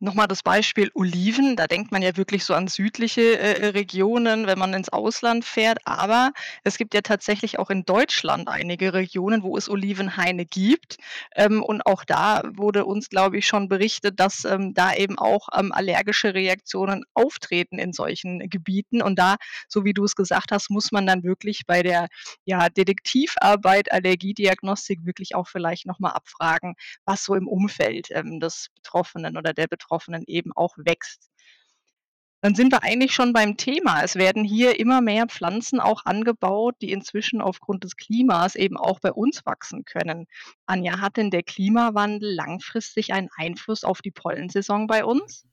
Nochmal 0.00 0.28
das 0.28 0.44
Beispiel 0.44 0.92
Oliven, 0.94 1.56
da 1.56 1.66
denkt 1.66 1.90
man 1.90 2.02
ja 2.02 2.16
wirklich 2.16 2.44
so 2.44 2.54
an 2.54 2.68
südliche 2.68 3.36
äh, 3.36 3.54
äh, 3.54 3.66
Regionen, 3.70 4.46
wenn 4.46 4.56
man 4.56 4.72
ins 4.72 4.90
Ausland 4.90 5.44
fährt. 5.44 5.80
Aber 5.86 6.30
es 6.62 6.78
gibt 6.78 6.94
ja 6.94 7.00
tatsächlich 7.00 7.58
auch 7.58 7.68
in 7.68 7.84
Deutschland 7.84 8.46
einige 8.46 8.94
Regionen, 8.94 9.42
wo 9.42 9.56
es 9.56 9.68
Olivenhaine 9.68 10.46
gibt. 10.46 10.98
Ähm, 11.34 11.64
und 11.64 11.84
auch 11.84 12.04
da 12.04 12.42
wurde 12.46 12.84
uns, 12.84 13.08
glaube 13.08 13.38
ich, 13.38 13.48
schon 13.48 13.68
berichtet, 13.68 14.20
dass 14.20 14.44
ähm, 14.44 14.72
da 14.72 14.94
eben 14.94 15.18
auch 15.18 15.48
ähm, 15.52 15.72
allergische 15.72 16.32
Reaktionen 16.32 17.04
auftreten 17.14 17.80
in 17.80 17.92
solchen 17.92 18.48
Gebieten. 18.48 19.02
Und 19.02 19.18
da, 19.18 19.34
so 19.66 19.84
wie 19.84 19.94
du 19.94 20.04
es 20.04 20.14
gesagt 20.14 20.52
hast, 20.52 20.70
muss 20.70 20.92
man 20.92 21.06
dann 21.06 21.24
wirklich 21.24 21.62
bei 21.66 21.82
der 21.82 22.06
ja, 22.44 22.68
Detektivarbeit, 22.68 23.90
Allergiediagnostik 23.90 25.04
wirklich 25.04 25.34
auch 25.34 25.48
vielleicht 25.48 25.86
nochmal 25.86 26.12
abfragen, 26.12 26.76
was 27.04 27.24
so 27.24 27.34
im 27.34 27.48
Umfeld 27.48 28.10
ähm, 28.12 28.38
des 28.38 28.68
Betroffenen 28.88 29.36
oder 29.36 29.52
der 29.52 29.66
Betroffenen 29.66 30.24
eben 30.26 30.52
auch 30.54 30.74
wächst. 30.78 31.30
Dann 32.40 32.54
sind 32.54 32.72
wir 32.72 32.84
eigentlich 32.84 33.12
schon 33.12 33.32
beim 33.32 33.56
Thema. 33.56 34.02
Es 34.04 34.14
werden 34.14 34.44
hier 34.44 34.78
immer 34.78 35.00
mehr 35.00 35.26
Pflanzen 35.26 35.80
auch 35.80 36.04
angebaut, 36.04 36.76
die 36.80 36.92
inzwischen 36.92 37.40
aufgrund 37.40 37.82
des 37.82 37.96
Klimas 37.96 38.54
eben 38.54 38.76
auch 38.76 39.00
bei 39.00 39.12
uns 39.12 39.44
wachsen 39.44 39.84
können. 39.84 40.26
Anja, 40.64 41.00
hat 41.00 41.16
denn 41.16 41.30
der 41.30 41.42
Klimawandel 41.42 42.32
langfristig 42.32 43.12
einen 43.12 43.28
Einfluss 43.36 43.82
auf 43.82 44.02
die 44.02 44.12
Pollensaison 44.12 44.86
bei 44.86 45.04
uns? 45.04 45.44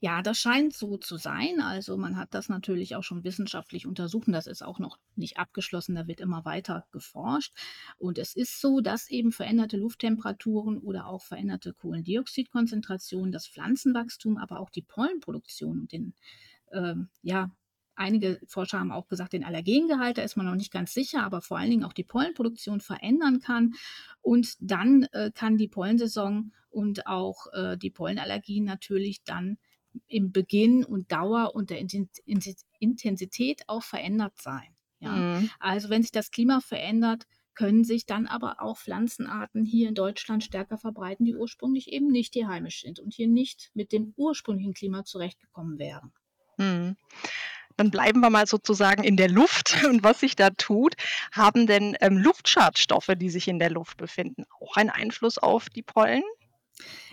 Ja, 0.00 0.22
das 0.22 0.38
scheint 0.38 0.72
so 0.74 0.96
zu 0.96 1.16
sein. 1.16 1.60
Also 1.60 1.96
man 1.96 2.16
hat 2.16 2.34
das 2.34 2.48
natürlich 2.48 2.96
auch 2.96 3.02
schon 3.02 3.24
wissenschaftlich 3.24 3.86
untersucht. 3.86 4.26
Das 4.28 4.46
ist 4.46 4.62
auch 4.62 4.78
noch 4.78 4.98
nicht 5.14 5.38
abgeschlossen. 5.38 5.94
Da 5.94 6.06
wird 6.06 6.20
immer 6.20 6.44
weiter 6.44 6.86
geforscht. 6.90 7.54
Und 7.98 8.18
es 8.18 8.34
ist 8.34 8.60
so, 8.60 8.80
dass 8.80 9.10
eben 9.10 9.32
veränderte 9.32 9.76
Lufttemperaturen 9.76 10.78
oder 10.78 11.06
auch 11.06 11.22
veränderte 11.22 11.72
Kohlendioxidkonzentrationen 11.74 13.32
das 13.32 13.46
Pflanzenwachstum, 13.46 14.38
aber 14.38 14.60
auch 14.60 14.70
die 14.70 14.82
Pollenproduktion 14.82 15.80
und 15.80 15.92
den 15.92 16.14
ähm, 16.72 17.10
ja, 17.22 17.50
Einige 18.02 18.40
Forscher 18.48 18.80
haben 18.80 18.90
auch 18.90 19.06
gesagt, 19.06 19.32
den 19.32 19.44
Allergengehalt, 19.44 20.18
da 20.18 20.22
ist 20.22 20.36
man 20.36 20.46
noch 20.46 20.56
nicht 20.56 20.72
ganz 20.72 20.92
sicher, 20.92 21.22
aber 21.22 21.40
vor 21.40 21.58
allen 21.58 21.70
Dingen 21.70 21.84
auch 21.84 21.92
die 21.92 22.02
Pollenproduktion 22.02 22.80
verändern 22.80 23.38
kann. 23.40 23.74
Und 24.20 24.56
dann 24.60 25.04
äh, 25.12 25.30
kann 25.32 25.56
die 25.56 25.68
Pollensaison 25.68 26.52
und 26.70 27.06
auch 27.06 27.46
äh, 27.52 27.76
die 27.78 27.90
Pollenallergien 27.90 28.64
natürlich 28.64 29.22
dann 29.22 29.56
im 30.08 30.32
Beginn 30.32 30.84
und 30.84 31.12
Dauer 31.12 31.54
und 31.54 31.70
der 31.70 31.78
Intensität 31.78 33.62
auch 33.68 33.84
verändert 33.84 34.40
sein. 34.40 34.74
Ja? 34.98 35.12
Mhm. 35.12 35.50
Also 35.60 35.88
wenn 35.88 36.02
sich 36.02 36.12
das 36.12 36.32
Klima 36.32 36.60
verändert, 36.60 37.26
können 37.54 37.84
sich 37.84 38.06
dann 38.06 38.26
aber 38.26 38.62
auch 38.62 38.78
Pflanzenarten 38.78 39.64
hier 39.64 39.88
in 39.88 39.94
Deutschland 39.94 40.42
stärker 40.42 40.78
verbreiten, 40.78 41.24
die 41.24 41.36
ursprünglich 41.36 41.92
eben 41.92 42.08
nicht 42.08 42.34
hier 42.34 42.48
heimisch 42.48 42.80
sind 42.80 42.98
und 42.98 43.14
hier 43.14 43.28
nicht 43.28 43.70
mit 43.74 43.92
dem 43.92 44.12
ursprünglichen 44.16 44.74
Klima 44.74 45.04
zurechtgekommen 45.04 45.78
wären. 45.78 46.12
Mhm. 46.56 46.96
Dann 47.76 47.90
bleiben 47.90 48.20
wir 48.20 48.30
mal 48.30 48.46
sozusagen 48.46 49.04
in 49.04 49.16
der 49.16 49.28
Luft 49.28 49.84
und 49.88 50.02
was 50.02 50.20
sich 50.20 50.36
da 50.36 50.50
tut. 50.50 50.94
Haben 51.32 51.66
denn 51.66 51.96
ähm, 52.00 52.18
Luftschadstoffe, 52.18 53.12
die 53.16 53.30
sich 53.30 53.48
in 53.48 53.58
der 53.58 53.70
Luft 53.70 53.96
befinden, 53.96 54.44
auch 54.60 54.76
einen 54.76 54.90
Einfluss 54.90 55.38
auf 55.38 55.68
die 55.68 55.82
Pollen? 55.82 56.22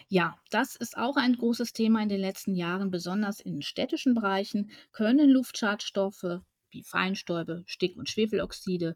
Ja, 0.08 0.36
das 0.50 0.76
ist 0.76 0.98
auch 0.98 1.18
ein 1.18 1.36
großes 1.36 1.74
Thema 1.74 2.02
in 2.02 2.10
den 2.10 2.20
letzten 2.20 2.56
Jahren, 2.56 2.90
besonders 2.90 3.40
in 3.40 3.62
städtischen 3.62 4.16
Bereichen 4.16 4.72
können 4.92 5.30
Luftschadstoffe 5.30 6.42
wie 6.72 6.84
Feinstäube, 6.84 7.64
Stick- 7.68 7.98
und 7.98 8.10
Schwefeloxide 8.10 8.96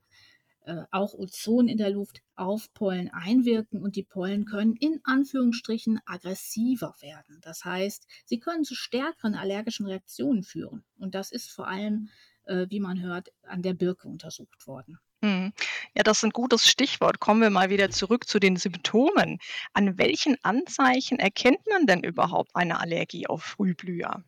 äh, 0.66 0.84
auch 0.92 1.14
Ozon 1.14 1.68
in 1.68 1.78
der 1.78 1.90
Luft 1.90 2.22
auf 2.36 2.74
Pollen 2.74 3.10
einwirken 3.10 3.82
und 3.82 3.96
die 3.96 4.04
Pollen 4.04 4.46
können 4.46 4.76
in 4.76 5.02
Anführungsstrichen 5.04 6.00
aggressiver 6.06 6.96
werden. 7.02 7.40
Das 7.42 7.66
heißt, 7.66 8.08
sie 8.26 8.40
können 8.40 8.64
zu 8.64 8.76
stärkeren 8.76 9.36
allergischen 9.36 9.86
Reaktionen 9.86 10.44
führen. 10.44 10.84
Und 10.98 11.16
das 11.16 11.32
ist 11.32 11.52
vor 11.52 11.68
allem, 11.68 12.10
äh, 12.46 12.68
wie 12.70 12.80
man 12.80 13.02
hört, 13.02 13.30
an 13.44 13.62
der 13.62 13.74
Birke 13.74 14.08
untersucht 14.08 14.68
worden. 14.68 15.00
Hm. 15.22 15.54
Ja, 15.96 16.04
das 16.04 16.18
ist 16.18 16.24
ein 16.24 16.32
gutes 16.32 16.68
Stichwort. 16.68 17.20
Kommen 17.20 17.42
wir 17.42 17.50
mal 17.50 17.70
wieder 17.70 17.90
zurück 17.90 18.28
zu 18.28 18.40
den 18.40 18.58
Symptomen. 18.58 19.40
An 19.74 19.98
welchen 19.98 20.38
Anzeichen 20.44 21.20
erkennt 21.20 21.66
man 21.70 21.88
denn 21.88 22.04
überhaupt 22.04 22.56
eine 22.56 22.80
Allergie 22.80 23.28
auf 23.28 23.44
Frühblüher? 23.44 24.24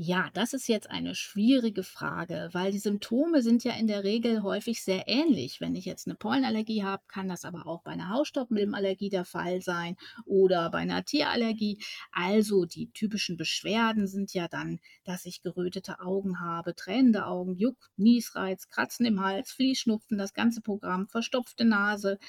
Ja, 0.00 0.30
das 0.32 0.52
ist 0.52 0.68
jetzt 0.68 0.88
eine 0.88 1.16
schwierige 1.16 1.82
Frage, 1.82 2.50
weil 2.52 2.70
die 2.70 2.78
Symptome 2.78 3.42
sind 3.42 3.64
ja 3.64 3.72
in 3.72 3.88
der 3.88 4.04
Regel 4.04 4.44
häufig 4.44 4.84
sehr 4.84 5.08
ähnlich. 5.08 5.60
Wenn 5.60 5.74
ich 5.74 5.86
jetzt 5.86 6.06
eine 6.06 6.14
Pollenallergie 6.14 6.84
habe, 6.84 7.02
kann 7.08 7.28
das 7.28 7.44
aber 7.44 7.66
auch 7.66 7.82
bei 7.82 7.90
einer 7.90 8.10
Hausstaubmilbenallergie 8.10 9.08
der 9.08 9.24
Fall 9.24 9.60
sein 9.60 9.96
oder 10.24 10.70
bei 10.70 10.78
einer 10.78 11.04
Tierallergie. 11.04 11.82
Also 12.12 12.64
die 12.64 12.92
typischen 12.92 13.36
Beschwerden 13.36 14.06
sind 14.06 14.32
ja 14.34 14.46
dann, 14.46 14.78
dass 15.02 15.24
ich 15.24 15.42
gerötete 15.42 15.98
Augen 15.98 16.38
habe, 16.38 16.76
tränende 16.76 17.26
Augen, 17.26 17.56
Juck, 17.56 17.90
Niesreiz, 17.96 18.68
Kratzen 18.68 19.04
im 19.04 19.20
Hals, 19.20 19.50
Fließschnupfen, 19.50 20.16
das 20.16 20.32
ganze 20.32 20.60
Programm, 20.60 21.08
verstopfte 21.08 21.64
Nase, 21.64 22.20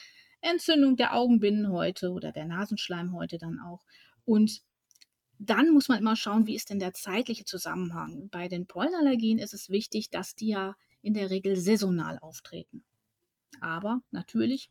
Entzündung 0.42 0.96
der 0.96 1.14
Augenbinnenhäute 1.14 2.10
oder 2.10 2.32
der 2.32 2.46
Nasenschleimhäute 2.46 3.38
dann 3.38 3.60
auch. 3.60 3.86
Und 4.26 4.64
dann 5.40 5.72
muss 5.72 5.88
man 5.88 6.00
immer 6.00 6.18
schauen, 6.18 6.48
wie 6.48 6.56
ist 6.56 6.70
denn 6.70 6.80
der 6.80 6.94
zeitliche 6.94 7.46
Zusammenhang. 7.46 8.30
Bei 8.30 8.50
den 8.50 8.68
Pollenallergien 8.68 9.40
ist 9.40 9.54
es 9.54 9.70
wichtig, 9.70 10.10
dass 10.10 10.36
die 10.36 10.50
ja 10.50 10.76
in 11.02 11.14
der 11.14 11.30
Regel 11.30 11.56
saisonal 11.56 12.20
auftreten. 12.20 12.84
Aber 13.62 14.02
natürlich, 14.12 14.70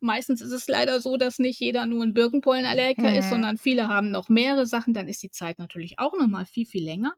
meistens 0.00 0.40
ist 0.40 0.52
es 0.52 0.68
leider 0.68 1.00
so, 1.00 1.18
dass 1.18 1.38
nicht 1.38 1.60
jeder 1.60 1.84
nur 1.84 2.02
ein 2.02 2.14
Birkenpollenallergiker 2.14 3.10
mhm. 3.10 3.16
ist, 3.16 3.28
sondern 3.28 3.58
viele 3.58 3.88
haben 3.88 4.10
noch 4.10 4.30
mehrere 4.30 4.66
Sachen. 4.66 4.94
Dann 4.94 5.06
ist 5.06 5.22
die 5.22 5.30
Zeit 5.30 5.58
natürlich 5.58 5.98
auch 5.98 6.14
noch 6.18 6.28
mal 6.28 6.46
viel, 6.46 6.66
viel 6.66 6.84
länger. 6.84 7.14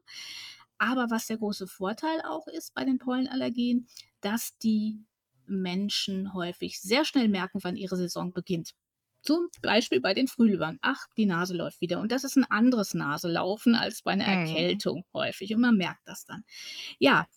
Aber 0.77 1.09
was 1.09 1.27
der 1.27 1.37
große 1.37 1.67
Vorteil 1.67 2.21
auch 2.27 2.47
ist 2.47 2.73
bei 2.73 2.83
den 2.83 2.99
Pollenallergien, 2.99 3.87
dass 4.19 4.57
die 4.57 4.99
Menschen 5.45 6.33
häufig 6.33 6.81
sehr 6.81 7.05
schnell 7.05 7.29
merken, 7.29 7.59
wann 7.63 7.77
ihre 7.77 7.95
Saison 7.95 8.33
beginnt. 8.33 8.75
Zum 9.21 9.49
Beispiel 9.61 9.99
bei 9.99 10.13
den 10.13 10.27
Frühlübern. 10.27 10.79
Ach, 10.81 11.07
die 11.17 11.25
Nase 11.25 11.55
läuft 11.55 11.81
wieder. 11.81 11.99
Und 11.99 12.11
das 12.11 12.23
ist 12.23 12.37
ein 12.37 12.45
anderes 12.45 12.93
Naselaufen 12.93 13.75
als 13.75 14.01
bei 14.01 14.11
einer 14.11 14.27
mhm. 14.27 14.47
Erkältung 14.47 15.05
häufig. 15.13 15.53
Und 15.53 15.61
man 15.61 15.75
merkt 15.75 16.01
das 16.05 16.25
dann. 16.25 16.43
Ja, 16.99 17.27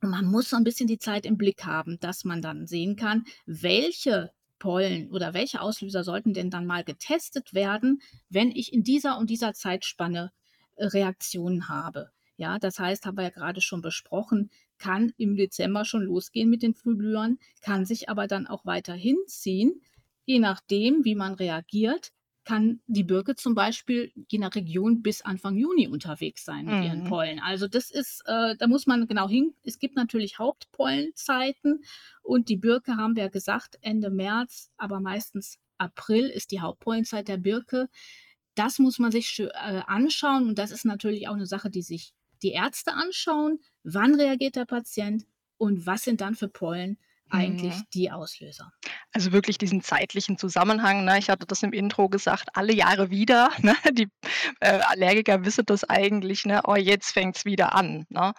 man 0.00 0.26
muss 0.26 0.50
so 0.50 0.56
ein 0.56 0.64
bisschen 0.64 0.86
die 0.86 0.98
Zeit 0.98 1.26
im 1.26 1.36
Blick 1.36 1.64
haben, 1.64 1.98
dass 2.00 2.24
man 2.24 2.40
dann 2.40 2.66
sehen 2.66 2.96
kann, 2.96 3.24
welche 3.46 4.30
Pollen 4.58 5.10
oder 5.10 5.34
welche 5.34 5.60
Auslöser 5.60 6.04
sollten 6.04 6.34
denn 6.34 6.50
dann 6.50 6.66
mal 6.66 6.84
getestet 6.84 7.54
werden, 7.54 8.00
wenn 8.28 8.50
ich 8.50 8.72
in 8.72 8.82
dieser 8.82 9.18
und 9.18 9.30
dieser 9.30 9.54
Zeitspanne 9.54 10.32
äh, 10.76 10.86
Reaktionen 10.86 11.68
habe. 11.68 12.10
Ja, 12.36 12.58
das 12.58 12.78
heißt, 12.78 13.04
haben 13.04 13.16
wir 13.16 13.24
ja 13.24 13.30
gerade 13.30 13.60
schon 13.60 13.82
besprochen, 13.82 14.50
kann 14.78 15.12
im 15.16 15.36
Dezember 15.36 15.84
schon 15.84 16.02
losgehen 16.02 16.48
mit 16.48 16.62
den 16.62 16.74
Frühblühern, 16.74 17.38
kann 17.62 17.84
sich 17.84 18.08
aber 18.08 18.28
dann 18.28 18.46
auch 18.46 18.64
weiter 18.64 18.94
hinziehen 18.94 19.80
Je 20.28 20.40
nachdem, 20.40 21.06
wie 21.06 21.14
man 21.14 21.32
reagiert, 21.32 22.12
kann 22.44 22.80
die 22.86 23.02
Birke 23.02 23.34
zum 23.34 23.54
Beispiel 23.54 24.12
je 24.30 24.38
nach 24.38 24.54
Region 24.54 25.00
bis 25.02 25.22
Anfang 25.22 25.56
Juni 25.56 25.88
unterwegs 25.88 26.44
sein 26.44 26.66
mit 26.66 26.84
ihren 26.84 27.00
Mhm. 27.00 27.04
Pollen. 27.04 27.40
Also 27.40 27.66
das 27.66 27.90
ist, 27.90 28.22
äh, 28.26 28.54
da 28.58 28.66
muss 28.66 28.86
man 28.86 29.06
genau 29.06 29.26
hin. 29.26 29.54
Es 29.64 29.78
gibt 29.78 29.96
natürlich 29.96 30.38
Hauptpollenzeiten 30.38 31.82
und 32.22 32.50
die 32.50 32.58
Birke 32.58 32.96
haben 32.98 33.16
wir 33.16 33.22
ja 33.24 33.28
gesagt 33.30 33.78
Ende 33.80 34.10
März, 34.10 34.70
aber 34.76 35.00
meistens 35.00 35.58
April 35.78 36.26
ist 36.26 36.50
die 36.50 36.60
Hauptpollenzeit 36.60 37.26
der 37.28 37.38
Birke. 37.38 37.88
Das 38.54 38.78
muss 38.78 38.98
man 38.98 39.12
sich 39.12 39.40
äh, 39.40 39.48
anschauen 39.86 40.46
und 40.48 40.58
das 40.58 40.72
ist 40.72 40.84
natürlich 40.84 41.28
auch 41.28 41.34
eine 41.36 41.46
Sache, 41.46 41.70
die 41.70 41.82
sich 41.82 42.12
die 42.42 42.52
Ärzte 42.52 42.92
anschauen. 42.92 43.60
Wann 43.82 44.14
reagiert 44.14 44.56
der 44.56 44.66
Patient 44.66 45.24
und 45.56 45.86
was 45.86 46.02
sind 46.04 46.20
dann 46.20 46.34
für 46.34 46.48
Pollen 46.48 46.98
eigentlich 47.30 47.82
Mhm. 47.82 47.86
die 47.94 48.10
Auslöser? 48.10 48.72
Also 49.12 49.32
wirklich 49.32 49.58
diesen 49.58 49.82
zeitlichen 49.82 50.38
Zusammenhang, 50.38 51.04
ne? 51.04 51.18
Ich 51.18 51.30
hatte 51.30 51.46
das 51.46 51.62
im 51.62 51.72
Intro 51.72 52.08
gesagt, 52.08 52.50
alle 52.54 52.72
Jahre 52.72 53.10
wieder, 53.10 53.50
ne? 53.62 53.74
Die, 53.92 54.08
äh, 54.60 54.80
Allergiker 54.80 55.44
wissen 55.44 55.64
das 55.66 55.84
eigentlich, 55.84 56.44
ne? 56.44 56.60
„Oh, 56.66 56.76
jetzt 56.76 57.12
fängt's 57.12 57.44
wieder 57.44 57.74
an“, 57.74 58.06
ne? 58.08 58.32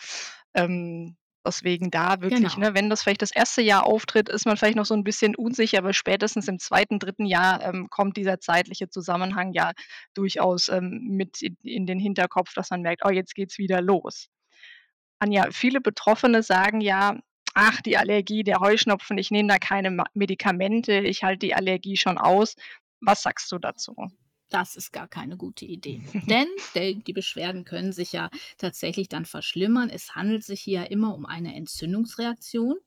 Ähm, 0.53 1.17
deswegen 1.45 1.89
da 1.91 2.21
wirklich, 2.21 2.57
Genau. 2.57 2.57
ne, 2.57 2.73
wenn 2.75 2.89
das 2.89 3.01
vielleicht 3.03 3.21
das 3.21 3.31
erste 3.31 3.61
Jahr 3.61 3.85
auftritt, 3.85 4.29
ist 4.29 4.45
man 4.45 4.57
vielleicht 4.57 4.75
noch 4.77 4.85
so 4.85 4.93
'n 4.95 5.03
bisschen 5.03 5.35
unsicher, 5.35 5.79
aber 5.79 5.93
spätestens 5.93 6.47
im 6.47 6.59
zweiten, 6.59 6.99
dritten 6.99 7.25
Jahr, 7.25 7.63
ähm, 7.63 7.87
kommt 7.89 8.17
dieser 8.17 8.39
zeitliche 8.39 8.89
Zusammenhang 8.89 9.53
ja 9.53 9.71
durchaus, 10.13 10.69
ähm, 10.69 11.01
mit 11.11 11.41
in 11.41 11.57
in 11.63 11.85
den 11.87 11.99
Hinterkopf, 11.99 12.53
dass 12.53 12.69
man 12.71 12.81
merkt: 12.81 13.03
„Oh, 13.05 13.09
jetzt 13.11 13.35
geht's 13.35 13.57
wieder 13.57 13.81
los.“ 13.81 14.27
Anja, 15.19 15.47
viele 15.51 15.81
Betroffene 15.81 16.43
sagen 16.43 16.81
ja: 16.81 17.17
„Ach, 17.53 17.81
die 17.81 17.97
Allergie, 17.97 18.43
der 18.43 18.59
Heuschnupfen, 18.59 19.17
ich 19.17 19.31
nehme 19.31 19.49
da 19.49 19.57
keine 19.57 20.03
Medikamente, 20.13 20.99
ich 20.99 21.23
halte 21.23 21.47
die 21.47 21.55
Allergie 21.55 21.97
schon 21.97 22.17
aus.“ 22.17 22.55
Was 23.01 23.21
sagst 23.21 23.51
du 23.51 23.59
dazu? 23.59 23.95
Das 24.49 24.75
ist 24.75 24.91
gar 24.91 25.07
keine 25.07 25.37
gute 25.37 25.65
Idee. 25.65 26.01
Denn 26.75 27.03
die 27.05 27.13
Beschwerden 27.13 27.65
können 27.65 27.93
sich 27.93 28.11
ja 28.11 28.29
tatsächlich 28.57 29.07
dann 29.07 29.25
verschlimmern. 29.25 29.89
Es 29.89 30.15
handelt 30.15 30.43
sich 30.43 30.61
hier 30.61 30.89
immer 30.89 31.13
um 31.13 31.25
eine 31.25 31.55
Entzündungsreaktion. 31.55 32.77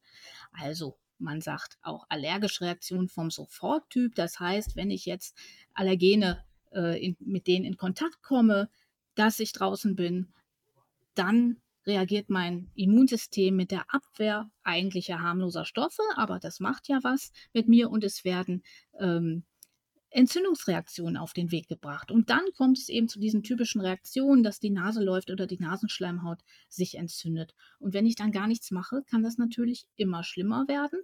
Also, 0.53 0.99
man 1.19 1.41
sagt 1.41 1.79
auch 1.83 2.05
allergische 2.09 2.63
Reaktion 2.63 3.09
vom 3.09 3.31
Soforttyp. 3.31 4.17
Das 4.17 4.41
heißt, 4.41 4.75
wenn 4.75 4.91
ich 4.91 5.07
jetzt 5.07 5.37
Allergene, 5.73 6.45
äh, 6.73 7.01
in 7.03 7.17
mit 7.21 7.47
denen 7.47 7.65
in 7.65 7.77
Kontakt 7.77 8.23
komme, 8.23 8.69
dass 9.15 9.39
ich 9.39 9.53
draußen 9.53 9.95
bin, 9.95 10.33
dann 11.15 11.62
reagiert 11.87 12.31
mein 12.31 12.71
Immunsystem 12.75 13.57
mit 13.57 13.71
der 13.71 13.85
Abwehr 13.89 14.51
eigentlich 14.63 15.11
harmloser 15.11 15.65
Stoffe, 15.65 16.03
aber 16.17 16.39
das 16.39 16.61
macht 16.61 16.89
ja 16.89 16.99
was 17.03 17.33
mit 17.53 17.69
mir 17.69 17.91
und 17.91 18.05
es 18.05 18.25
werden, 18.25 18.63
ähm, 18.99 19.45
Entzündungsreaktionen 20.13 21.17
auf 21.17 21.33
den 21.33 21.51
Weg 21.51 21.69
gebracht. 21.69 22.11
Und 22.11 22.31
dann 22.31 22.45
kommt 22.57 22.79
es 22.79 22.89
eben 22.89 23.09
zu 23.09 23.19
diesen 23.19 23.43
typischen 23.43 23.81
Reaktionen, 23.81 24.43
dass 24.43 24.61
die 24.61 24.71
Nase 24.71 25.03
läuft 25.03 25.31
oder 25.31 25.47
die 25.47 25.59
Nasenschleimhaut 25.59 26.41
sich 26.69 26.97
entzündet. 26.97 27.55
Und 27.79 27.95
wenn 27.95 28.07
ich 28.07 28.15
dann 28.15 28.31
gar 28.31 28.47
nichts 28.47 28.71
mache, 28.71 29.03
kann 29.11 29.23
das 29.23 29.39
natürlich 29.39 29.87
immer 29.97 30.23
schlimmer 30.23 30.69
werden. 30.69 31.01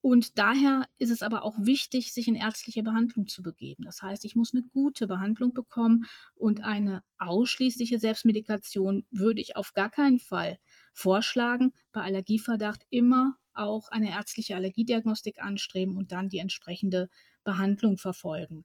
Und 0.00 0.38
daher 0.38 0.86
ist 0.98 1.10
es 1.10 1.22
aber 1.22 1.42
auch 1.42 1.56
wichtig, 1.58 2.12
sich 2.12 2.28
in 2.28 2.36
ärztliche 2.36 2.82
Behandlung 2.82 3.26
zu 3.26 3.42
begeben. 3.42 3.84
Das 3.84 4.00
heißt, 4.00 4.24
ich 4.24 4.36
muss 4.36 4.54
eine 4.54 4.62
gute 4.62 5.08
Behandlung 5.08 5.52
bekommen 5.54 6.06
und 6.34 6.62
eine 6.62 7.02
ausschließliche 7.18 7.98
Selbstmedikation 7.98 9.04
würde 9.10 9.40
ich 9.40 9.56
auf 9.56 9.72
gar 9.74 9.90
keinen 9.90 10.20
Fall 10.20 10.58
vorschlagen. 10.92 11.72
Bei 11.92 12.02
Allergieverdacht 12.02 12.86
immer 12.90 13.36
auch 13.54 13.88
eine 13.88 14.10
ärztliche 14.10 14.54
Allergiediagnostik 14.54 15.42
anstreben 15.42 15.96
und 15.96 16.12
dann 16.12 16.28
die 16.28 16.38
entsprechende 16.38 17.08
Behandlung 17.42 17.98
verfolgen. 17.98 18.64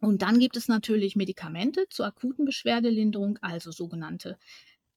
Und 0.00 0.22
dann 0.22 0.38
gibt 0.38 0.56
es 0.56 0.68
natürlich 0.68 1.16
Medikamente 1.16 1.86
zur 1.90 2.06
akuten 2.06 2.44
Beschwerdelinderung, 2.44 3.38
also 3.42 3.72
sogenannte 3.72 4.38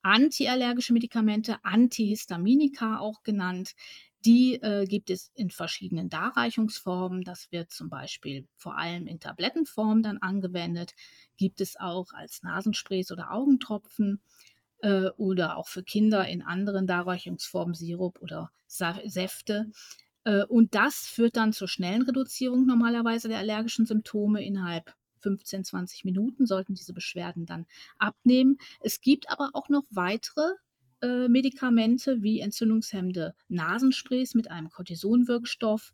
antiallergische 0.02 0.92
Medikamente, 0.92 1.62
Antihistaminika 1.64 2.98
auch 2.98 3.22
genannt. 3.22 3.74
Die 4.24 4.54
äh, 4.62 4.84
gibt 4.86 5.10
es 5.10 5.30
in 5.34 5.50
verschiedenen 5.50 6.08
Darreichungsformen. 6.08 7.22
Das 7.22 7.52
wird 7.52 7.70
zum 7.70 7.88
Beispiel 7.88 8.46
vor 8.56 8.76
allem 8.76 9.06
in 9.06 9.20
Tablettenform 9.20 10.02
dann 10.02 10.18
angewendet. 10.18 10.94
Gibt 11.36 11.60
es 11.60 11.78
auch 11.78 12.12
als 12.12 12.42
Nasensprays 12.42 13.12
oder 13.12 13.32
Augentropfen 13.32 14.20
äh, 14.80 15.10
oder 15.16 15.56
auch 15.56 15.68
für 15.68 15.84
Kinder 15.84 16.26
in 16.26 16.42
anderen 16.42 16.86
Darreichungsformen, 16.86 17.74
Sirup 17.74 18.20
oder 18.20 18.50
Sa 18.66 18.98
Säfte. 19.06 19.70
Äh, 20.24 20.44
und 20.44 20.74
das 20.74 21.06
führt 21.06 21.36
dann 21.36 21.52
zur 21.52 21.68
schnellen 21.68 22.02
Reduzierung 22.02 22.66
normalerweise 22.66 23.28
der 23.28 23.38
allergischen 23.38 23.86
Symptome. 23.86 24.44
Innerhalb 24.44 24.94
15, 25.20 25.64
20 25.64 26.04
Minuten 26.04 26.46
sollten 26.46 26.74
diese 26.74 26.92
Beschwerden 26.92 27.46
dann 27.46 27.66
abnehmen. 27.98 28.58
Es 28.80 29.00
gibt 29.00 29.30
aber 29.30 29.50
auch 29.52 29.68
noch 29.68 29.84
weitere 29.90 30.54
äh, 31.02 31.28
Medikamente 31.28 32.22
wie 32.22 32.40
entzündungshemmende 32.40 33.34
Nasensprays 33.48 34.34
mit 34.34 34.50
einem 34.50 34.70
Cortisonwirkstoff 34.70 35.92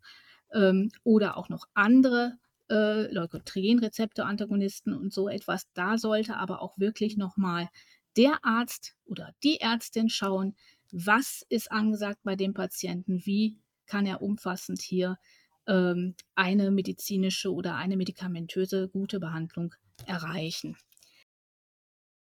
ähm, 0.53 0.91
oder 1.03 1.37
auch 1.37 1.49
noch 1.49 1.67
andere 1.73 2.37
äh, 2.69 3.11
Leukotrienrezeptor-Antagonisten 3.13 4.93
und 4.93 5.13
so 5.13 5.29
etwas. 5.29 5.67
Da 5.73 5.97
sollte 5.97 6.37
aber 6.37 6.61
auch 6.61 6.77
wirklich 6.77 7.17
nochmal 7.17 7.69
der 8.17 8.43
Arzt 8.43 8.95
oder 9.05 9.33
die 9.43 9.59
Ärztin 9.59 10.09
schauen, 10.09 10.55
was 10.91 11.45
ist 11.49 11.71
angesagt 11.71 12.19
bei 12.23 12.35
dem 12.35 12.53
Patienten, 12.53 13.25
wie 13.25 13.57
kann 13.85 14.05
er 14.05 14.21
umfassend 14.21 14.81
hier 14.81 15.17
ähm, 15.67 16.15
eine 16.35 16.71
medizinische 16.71 17.53
oder 17.53 17.75
eine 17.75 17.97
medikamentöse 17.97 18.87
gute 18.87 19.19
Behandlung 19.19 19.73
erreichen. 20.05 20.77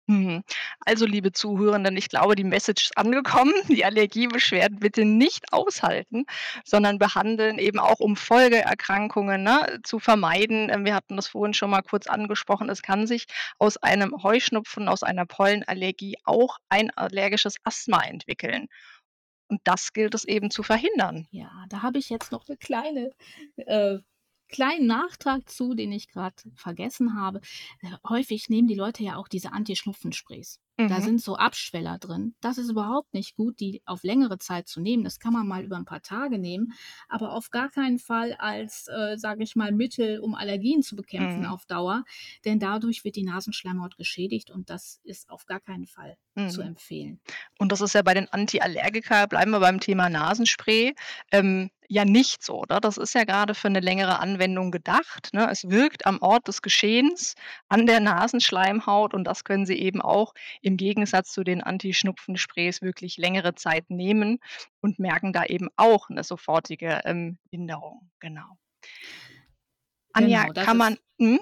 Mhm. 0.07 0.43
Also, 0.81 1.05
liebe 1.05 1.31
Zuhörenden, 1.31 1.97
ich 1.97 2.09
glaube, 2.09 2.35
die 2.35 2.43
Message 2.43 2.85
ist 2.85 2.97
angekommen. 2.97 3.53
Die 3.69 3.85
Allergiebeschwerden 3.85 4.79
bitte 4.79 5.03
nicht 5.03 5.51
aushalten, 5.51 6.25
sondern 6.63 6.99
behandeln, 6.99 7.57
eben 7.57 7.79
auch 7.79 7.99
um 7.99 8.15
Folgeerkrankungen, 8.15 9.43
ne, 9.43 9.79
zu 9.83 9.99
vermeiden. 9.99 10.69
Ähm, 10.69 10.85
wir 10.85 10.93
hatten 10.93 11.15
das 11.15 11.27
vorhin 11.27 11.53
schon 11.53 11.71
mal 11.71 11.81
kurz 11.81 12.07
angesprochen. 12.07 12.69
Es 12.69 12.83
kann 12.83 13.07
sich 13.07 13.25
aus 13.57 13.77
einem 13.77 14.13
Heuschnupfen, 14.21 14.87
aus 14.87 15.01
einer 15.01 15.25
Pollenallergie 15.25 16.17
auch 16.23 16.57
ein 16.69 16.91
allergisches 16.91 17.55
Asthma 17.63 18.03
entwickeln. 18.03 18.67
Und 19.47 19.61
das 19.63 19.93
gilt 19.93 20.13
es 20.15 20.25
eben 20.25 20.51
zu 20.51 20.63
verhindern. 20.63 21.27
Ja, 21.31 21.51
da 21.69 21.81
habe 21.81 21.99
ich 21.99 22.09
jetzt 22.09 22.31
noch 22.31 22.47
eine 22.47 22.57
kleine 22.57 23.11
äh, 23.57 23.99
kleinen 24.47 24.87
Nachtrag 24.87 25.49
zu, 25.49 25.73
den 25.73 25.91
ich 25.91 26.07
gerade 26.09 26.35
vergessen 26.55 27.19
habe. 27.19 27.41
Äh, 27.81 27.89
häufig 28.07 28.49
nehmen 28.49 28.67
die 28.67 28.75
Leute 28.75 29.03
ja 29.03 29.17
auch 29.17 29.27
diese 29.27 29.53
Anti-Schnupfensprays. 29.53 30.59
Da 30.87 31.01
Mhm. 31.01 31.01
sind 31.01 31.21
so 31.21 31.35
Abschweller 31.35 31.97
drin. 31.99 32.35
Das 32.41 32.57
ist 32.59 32.69
überhaupt 32.69 33.13
nicht 33.13 33.35
gut, 33.35 33.59
die 33.59 33.81
auf 33.85 34.03
längere 34.03 34.37
Zeit 34.39 34.67
zu 34.67 34.81
nehmen. 34.81 35.03
Das 35.03 35.19
kann 35.19 35.33
man 35.33 35.47
mal 35.47 35.63
über 35.63 35.77
ein 35.77 35.85
paar 35.85 36.01
Tage 36.03 36.37
nehmen, 36.39 36.73
aber 37.09 37.33
auf 37.33 37.49
gar 37.49 37.69
keinen 37.69 37.99
Fall 37.99 38.33
als, 38.33 38.87
äh, 38.87 39.17
sage 39.17 39.43
ich 39.43 39.55
mal, 39.55 39.71
Mittel, 39.71 40.19
um 40.19 40.35
Allergien 40.35 40.83
zu 40.83 40.95
bekämpfen 40.95 41.43
Mhm. 41.43 41.47
auf 41.47 41.65
Dauer, 41.65 42.03
denn 42.45 42.59
dadurch 42.59 43.03
wird 43.03 43.15
die 43.15 43.23
Nasenschleimhaut 43.23 43.97
geschädigt 43.97 44.51
und 44.51 44.69
das 44.69 44.99
ist 45.03 45.29
auf 45.29 45.45
gar 45.45 45.59
keinen 45.59 45.87
Fall 45.87 46.17
zu 46.45 46.61
Mhm. 46.61 46.61
empfehlen. 46.61 47.19
Und 47.59 47.71
das 47.71 47.81
ist 47.81 47.95
ja 47.95 48.03
bei 48.03 48.13
den 48.13 48.29
Antiallergika 48.31 49.27
bleiben 49.27 49.51
wir 49.51 49.59
beim 49.61 49.79
Thema 49.79 50.09
Nasenspray, 50.09 50.95
ähm, 51.31 51.71
ja 51.89 52.05
nicht 52.05 52.43
so, 52.43 52.63
ne? 52.69 52.79
Das 52.81 52.97
ist 52.97 53.15
ja 53.15 53.25
grade 53.25 53.55
für 53.55 53.69
'ne 53.69 53.79
längere 53.81 54.19
Anwendung 54.19 54.71
gedacht, 54.71 55.29
ne? 55.33 55.49
Es 55.51 55.69
wirkt 55.69 56.05
am 56.07 56.19
Ort 56.21 56.47
des 56.47 56.61
Geschehens 56.63 57.35
an 57.69 57.87
der 57.87 57.99
Nasenschleimhaut 58.01 59.13
und 59.13 59.25
das 59.25 59.43
können 59.45 59.65
Sie 59.67 59.79
eben 59.79 60.01
auch 60.01 60.33
im 60.65 60.77
Gegensatz 60.77 61.31
zu 61.31 61.43
den 61.43 61.61
Anti-Schnupfensprays 61.61 62.81
wirklich 62.81 63.17
längere 63.17 63.53
Zeit 63.55 63.89
nehmen 63.89 64.39
und 64.81 64.97
merken 64.99 65.31
da 65.33 65.45
eben 65.45 65.69
auch 65.77 66.09
'ne 66.09 66.23
sofortige, 66.23 67.01
ähm, 67.05 67.37
Linderung, 67.51 68.09
genau. 68.19 68.57
Anja, 70.13 70.45
Genau, 70.45 70.53
kann 70.65 70.77
man 70.77 70.93
ist 70.93 71.01
mhm? 71.19 71.39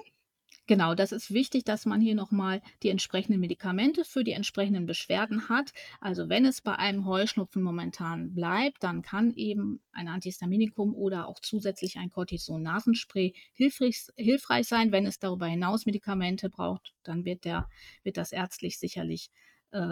Genau, 0.66 0.94
das 0.94 1.12
ist 1.12 1.30
wichtig, 1.34 1.64
dass 1.64 1.84
man 1.84 2.00
hier 2.00 2.14
noch 2.14 2.30
mal 2.30 2.62
die 2.82 2.88
entsprechenden 2.88 3.38
Medikamente 3.38 4.02
für 4.02 4.24
die 4.24 4.32
entsprechenden 4.32 4.86
Beschwerden 4.86 5.50
hat. 5.50 5.72
Also, 6.00 6.30
wenn 6.30 6.46
es 6.46 6.62
bei 6.62 6.74
einem 6.76 7.04
Heuschnupfen 7.04 7.62
momentan 7.62 8.32
bleibt, 8.34 8.82
dann 8.82 9.02
kann 9.02 9.30
eben 9.34 9.82
ein 9.92 10.08
Antihistaminikum 10.08 10.94
oder 10.94 11.28
auch 11.28 11.38
zusätzlich 11.40 11.98
ein 11.98 12.10
Cortison-Nasenspray 12.10 13.34
hilfreich 13.52 14.06
hilfreich 14.16 14.66
sein. 14.66 14.90
Wenn 14.90 15.04
es 15.04 15.18
darüber 15.18 15.46
hinaus 15.46 15.84
Medikamente 15.84 16.48
braucht, 16.48 16.94
dann 17.02 17.26
wird 17.26 17.44
der 17.44 17.68
wird 18.02 18.16
das 18.16 18.32
ärztlich 18.32 18.78
sicherlich, 18.78 19.28
äh, 19.70 19.88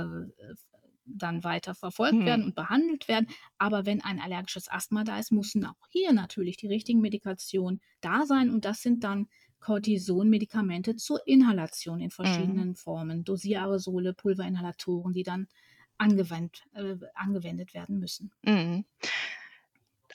dann 1.05 1.43
weiter 1.43 1.75
verfolgt 1.75 2.25
werden 2.25 2.45
Mhm. 2.45 2.47
und 2.47 2.55
behandelt 2.55 3.09
werden. 3.09 3.27
Aber 3.59 3.87
wenn 3.87 4.03
ein 4.03 4.21
allergisches 4.21 4.71
Asthma 4.71 5.03
da 5.03 5.19
ist, 5.19 5.33
müssen 5.33 5.67
auch 5.67 5.75
hier 5.91 6.13
natürlich 6.13 6.57
die 6.57 6.69
richtigen 6.69 7.01
Medikationen 7.01 7.81
da 8.01 8.25
sein 8.25 8.51
und 8.51 8.65
das 8.65 8.83
sind 8.83 9.03
dann 9.03 9.27
Cortison-Medikamente 9.62 10.96
zur 10.96 11.27
Inhalation 11.27 12.01
in 12.01 12.11
Mhm. 12.22 12.66
verschiedenen 12.66 12.75
Formen, 12.77 13.25
Dosiererosole, 13.25 14.14
Pulverinhalatoren, 14.14 15.12
die 15.14 15.22
dann 15.22 15.48
angewend 15.98 16.64
äh, 16.75 16.96
angewendet 17.14 17.75
werden 17.75 17.98
müssen. 17.98 18.33
Mhm. 18.46 18.85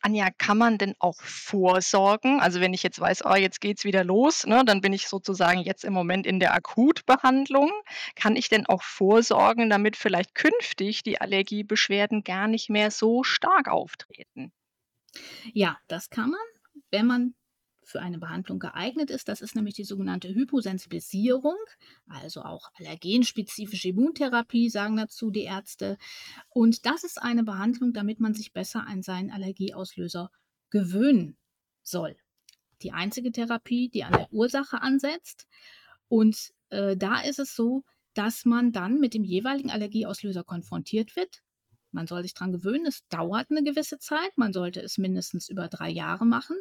Anja, 0.02 0.30
kann 0.32 0.58
man 0.58 0.78
denn 0.80 0.96
auch 1.00 1.22
vorsorgen? 1.22 2.40
Also, 2.40 2.60
wenn 2.62 2.74
ich 2.74 2.82
jetzt 2.82 3.00
weiß: 3.00 3.24
„Oh, 3.26 3.36
jetzt 3.36 3.62
geht's 3.62 3.84
wieder 3.84 4.04
los“, 4.04 4.44
ne, 4.48 4.64
dann 4.66 4.82
bin 4.82 4.92
ich 4.94 5.08
sozusagen 5.08 5.60
jetzt 5.60 5.84
im 5.86 5.94
Moment 5.94 6.26
in 6.26 6.40
der 6.40 6.54
Akutbehandlung. 6.56 7.72
Kann 8.16 8.36
ich 8.36 8.50
denn 8.50 8.66
auch 8.66 8.82
vorsorgen, 8.82 9.70
damit 9.70 9.96
vielleicht 9.96 10.34
künftig 10.36 11.04
die 11.04 11.22
Allergiebeschwerden 11.22 12.24
gar 12.24 12.48
nicht 12.48 12.70
mehr 12.72 12.90
so 12.92 13.24
stark 13.24 13.68
auftreten? 13.68 14.52
Ja, 15.54 15.78
das 15.88 16.10
kann 16.10 16.30
man, 16.32 16.40
wenn 16.92 17.06
man 17.06 17.36
für 17.88 18.02
eine 18.02 18.20
Behandlung 18.20 18.60
geeignet 18.60 19.10
ist. 19.10 19.30
Das 19.30 19.42
ist 19.42 19.56
nämlich 19.56 19.76
die 19.76 19.86
sogenannte 19.86 20.28
Hyposensibilisierung, 20.28 21.56
also 22.08 22.42
auch 22.42 22.70
allergenspezifische 22.76 23.90
Immuntherapie, 23.90 24.70
sagen 24.70 24.98
dazu 24.98 25.32
die 25.32 25.44
Ärzte. 25.44 25.98
Und 26.50 26.86
das 26.86 27.04
ist 27.04 27.22
eine 27.22 27.44
Behandlung, 27.44 27.94
damit 27.94 28.20
man 28.20 28.34
sich 28.34 28.52
besser 28.52 28.86
an 28.86 29.02
seinen 29.02 29.32
Allergieauslöser 29.32 30.30
gewöhnen 30.70 31.38
soll. 31.82 32.18
Die 32.82 32.92
einzige 32.92 33.32
Therapie, 33.32 33.90
die 33.90 34.04
an 34.04 34.14
der 34.14 34.32
Ursache 34.32 34.82
ansetzt. 34.82 35.48
Und 36.10 36.52
äh, 36.70 36.98
da 36.98 37.22
ist 37.22 37.40
es 37.40 37.56
so, 37.56 37.84
dass 38.14 38.46
man 38.46 38.72
dann 38.72 39.00
mit 39.00 39.14
dem 39.14 39.24
jeweiligen 39.24 39.72
Allergieauslöser 39.72 40.44
konfrontiert 40.44 41.16
wird. 41.16 41.42
Man 41.92 42.08
soll 42.08 42.24
sich 42.24 42.34
daran 42.34 42.52
gewöhnen, 42.52 42.86
es 42.86 43.08
dauert 43.08 43.50
eine 43.50 43.64
gewisse 43.64 44.00
Zeit. 44.00 44.38
Man 44.38 44.54
sollte 44.54 44.82
es 44.82 44.98
mindestens 44.98 45.50
über 45.50 45.68
drei 45.68 45.90
Jahre 45.90 46.26
machen. 46.26 46.58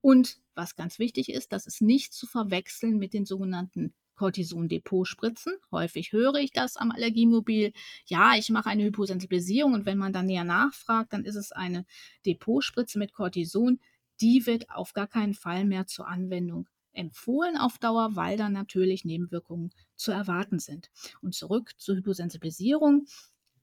Und 0.00 0.38
was 0.54 0.76
ganz 0.76 0.98
wichtig 0.98 1.30
ist, 1.30 1.52
das 1.52 1.66
ist 1.66 1.82
nicht 1.82 2.12
zu 2.12 2.26
verwechseln 2.26 2.98
mit 2.98 3.12
den 3.14 3.24
sogenannten 3.24 3.94
Cortison-Depotspritzen. 4.16 5.54
Häufig 5.70 6.12
höre 6.12 6.36
ich 6.36 6.52
das 6.52 6.76
am 6.76 6.90
Allergiemobil. 6.90 7.72
Ja, 8.06 8.34
ich 8.36 8.50
mache 8.50 8.70
eine 8.70 8.84
Hyposensibilisierung 8.84 9.74
und 9.74 9.86
wenn 9.86 9.98
man 9.98 10.12
dann 10.12 10.26
näher 10.26 10.44
nachfragt, 10.44 11.12
dann 11.12 11.24
ist 11.24 11.36
es 11.36 11.52
eine 11.52 11.84
Depotspritze 12.24 12.98
mit 12.98 13.12
Cortison. 13.12 13.80
Die 14.20 14.46
wird 14.46 14.70
auf 14.70 14.92
gar 14.92 15.08
keinen 15.08 15.34
Fall 15.34 15.64
mehr 15.64 15.86
zur 15.86 16.06
Anwendung 16.06 16.68
empfohlen 16.94 17.56
auf 17.56 17.78
Dauer, 17.78 18.14
weil 18.14 18.36
dann 18.36 18.52
natürlich 18.52 19.04
Nebenwirkungen 19.04 19.70
zu 19.96 20.12
erwarten 20.12 20.58
sind. 20.58 20.90
Und 21.20 21.34
zurück 21.34 21.72
zur 21.76 21.96
Hyposensibilisierung. 21.96 23.06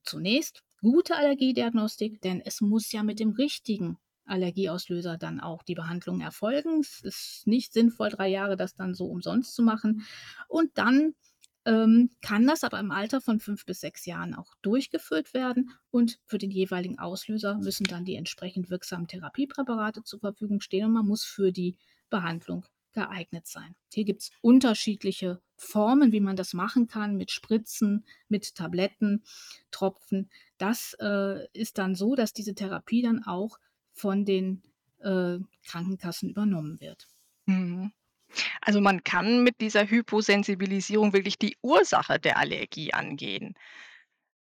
Zunächst 0.03 0.63
gute 0.81 1.15
Allergiediagnostik, 1.15 2.21
denn 2.21 2.41
es 2.41 2.61
muss 2.61 2.91
ja 2.91 3.03
mit 3.03 3.19
dem 3.19 3.31
richtigen 3.31 3.97
Allergieauslöser 4.25 5.17
dann 5.17 5.39
auch 5.39 5.63
die 5.63 5.75
Behandlung 5.75 6.21
erfolgen. 6.21 6.79
Es 6.79 7.01
ist 7.01 7.47
nicht 7.47 7.73
sinnvoll, 7.73 8.09
drei 8.09 8.27
Jahre 8.29 8.55
das 8.55 8.73
dann 8.73 8.93
so 8.93 9.05
umsonst 9.05 9.53
zu 9.53 9.63
machen. 9.63 10.05
Und 10.47 10.77
dann 10.77 11.13
ähm, 11.65 12.09
kann 12.21 12.47
das 12.47 12.63
aber 12.63 12.79
im 12.79 12.91
Alter 12.91 13.21
von 13.21 13.39
fünf 13.39 13.65
bis 13.65 13.81
sechs 13.81 14.05
Jahren 14.05 14.33
auch 14.33 14.53
durchgeführt 14.61 15.33
werden. 15.33 15.71
Und 15.91 16.19
für 16.25 16.37
den 16.37 16.51
jeweiligen 16.51 16.99
Auslöser 16.99 17.57
müssen 17.57 17.83
dann 17.83 18.05
die 18.05 18.15
entsprechend 18.15 18.69
wirksamen 18.69 19.07
Therapiepräparate 19.07 20.03
zur 20.03 20.19
Verfügung 20.19 20.61
stehen 20.61 20.85
und 20.85 20.93
man 20.93 21.07
muss 21.07 21.23
für 21.23 21.51
die 21.51 21.77
Behandlung 22.09 22.65
geeignet 22.93 23.47
sein. 23.47 23.75
Hier 23.93 24.03
gibt 24.03 24.21
es 24.21 24.31
unterschiedliche 24.41 25.41
Formen, 25.55 26.11
wie 26.11 26.19
man 26.19 26.35
das 26.35 26.53
machen 26.53 26.87
kann, 26.87 27.17
mit 27.17 27.31
Spritzen, 27.31 28.05
mit 28.27 28.55
Tabletten, 28.55 29.23
Tropfen. 29.71 30.29
Das 30.57 30.95
äh, 30.99 31.47
ist 31.53 31.77
dann 31.77 31.95
so, 31.95 32.15
dass 32.15 32.33
diese 32.33 32.55
Therapie 32.55 33.01
dann 33.01 33.23
auch 33.23 33.59
von 33.93 34.25
den 34.25 34.63
äh, 34.99 35.37
Krankenkassen 35.65 36.29
übernommen 36.29 36.79
wird. 36.79 37.07
Mhm. 37.45 37.91
Also, 38.61 38.79
man 38.81 39.03
kann 39.03 39.43
mit 39.43 39.59
dieser 39.59 39.89
Hyposensibilisierung 39.89 41.13
wirklich 41.13 41.37
die 41.37 41.57
Ursache 41.61 42.19
der 42.19 42.37
Allergie 42.37 42.93
angehen. 42.93 43.55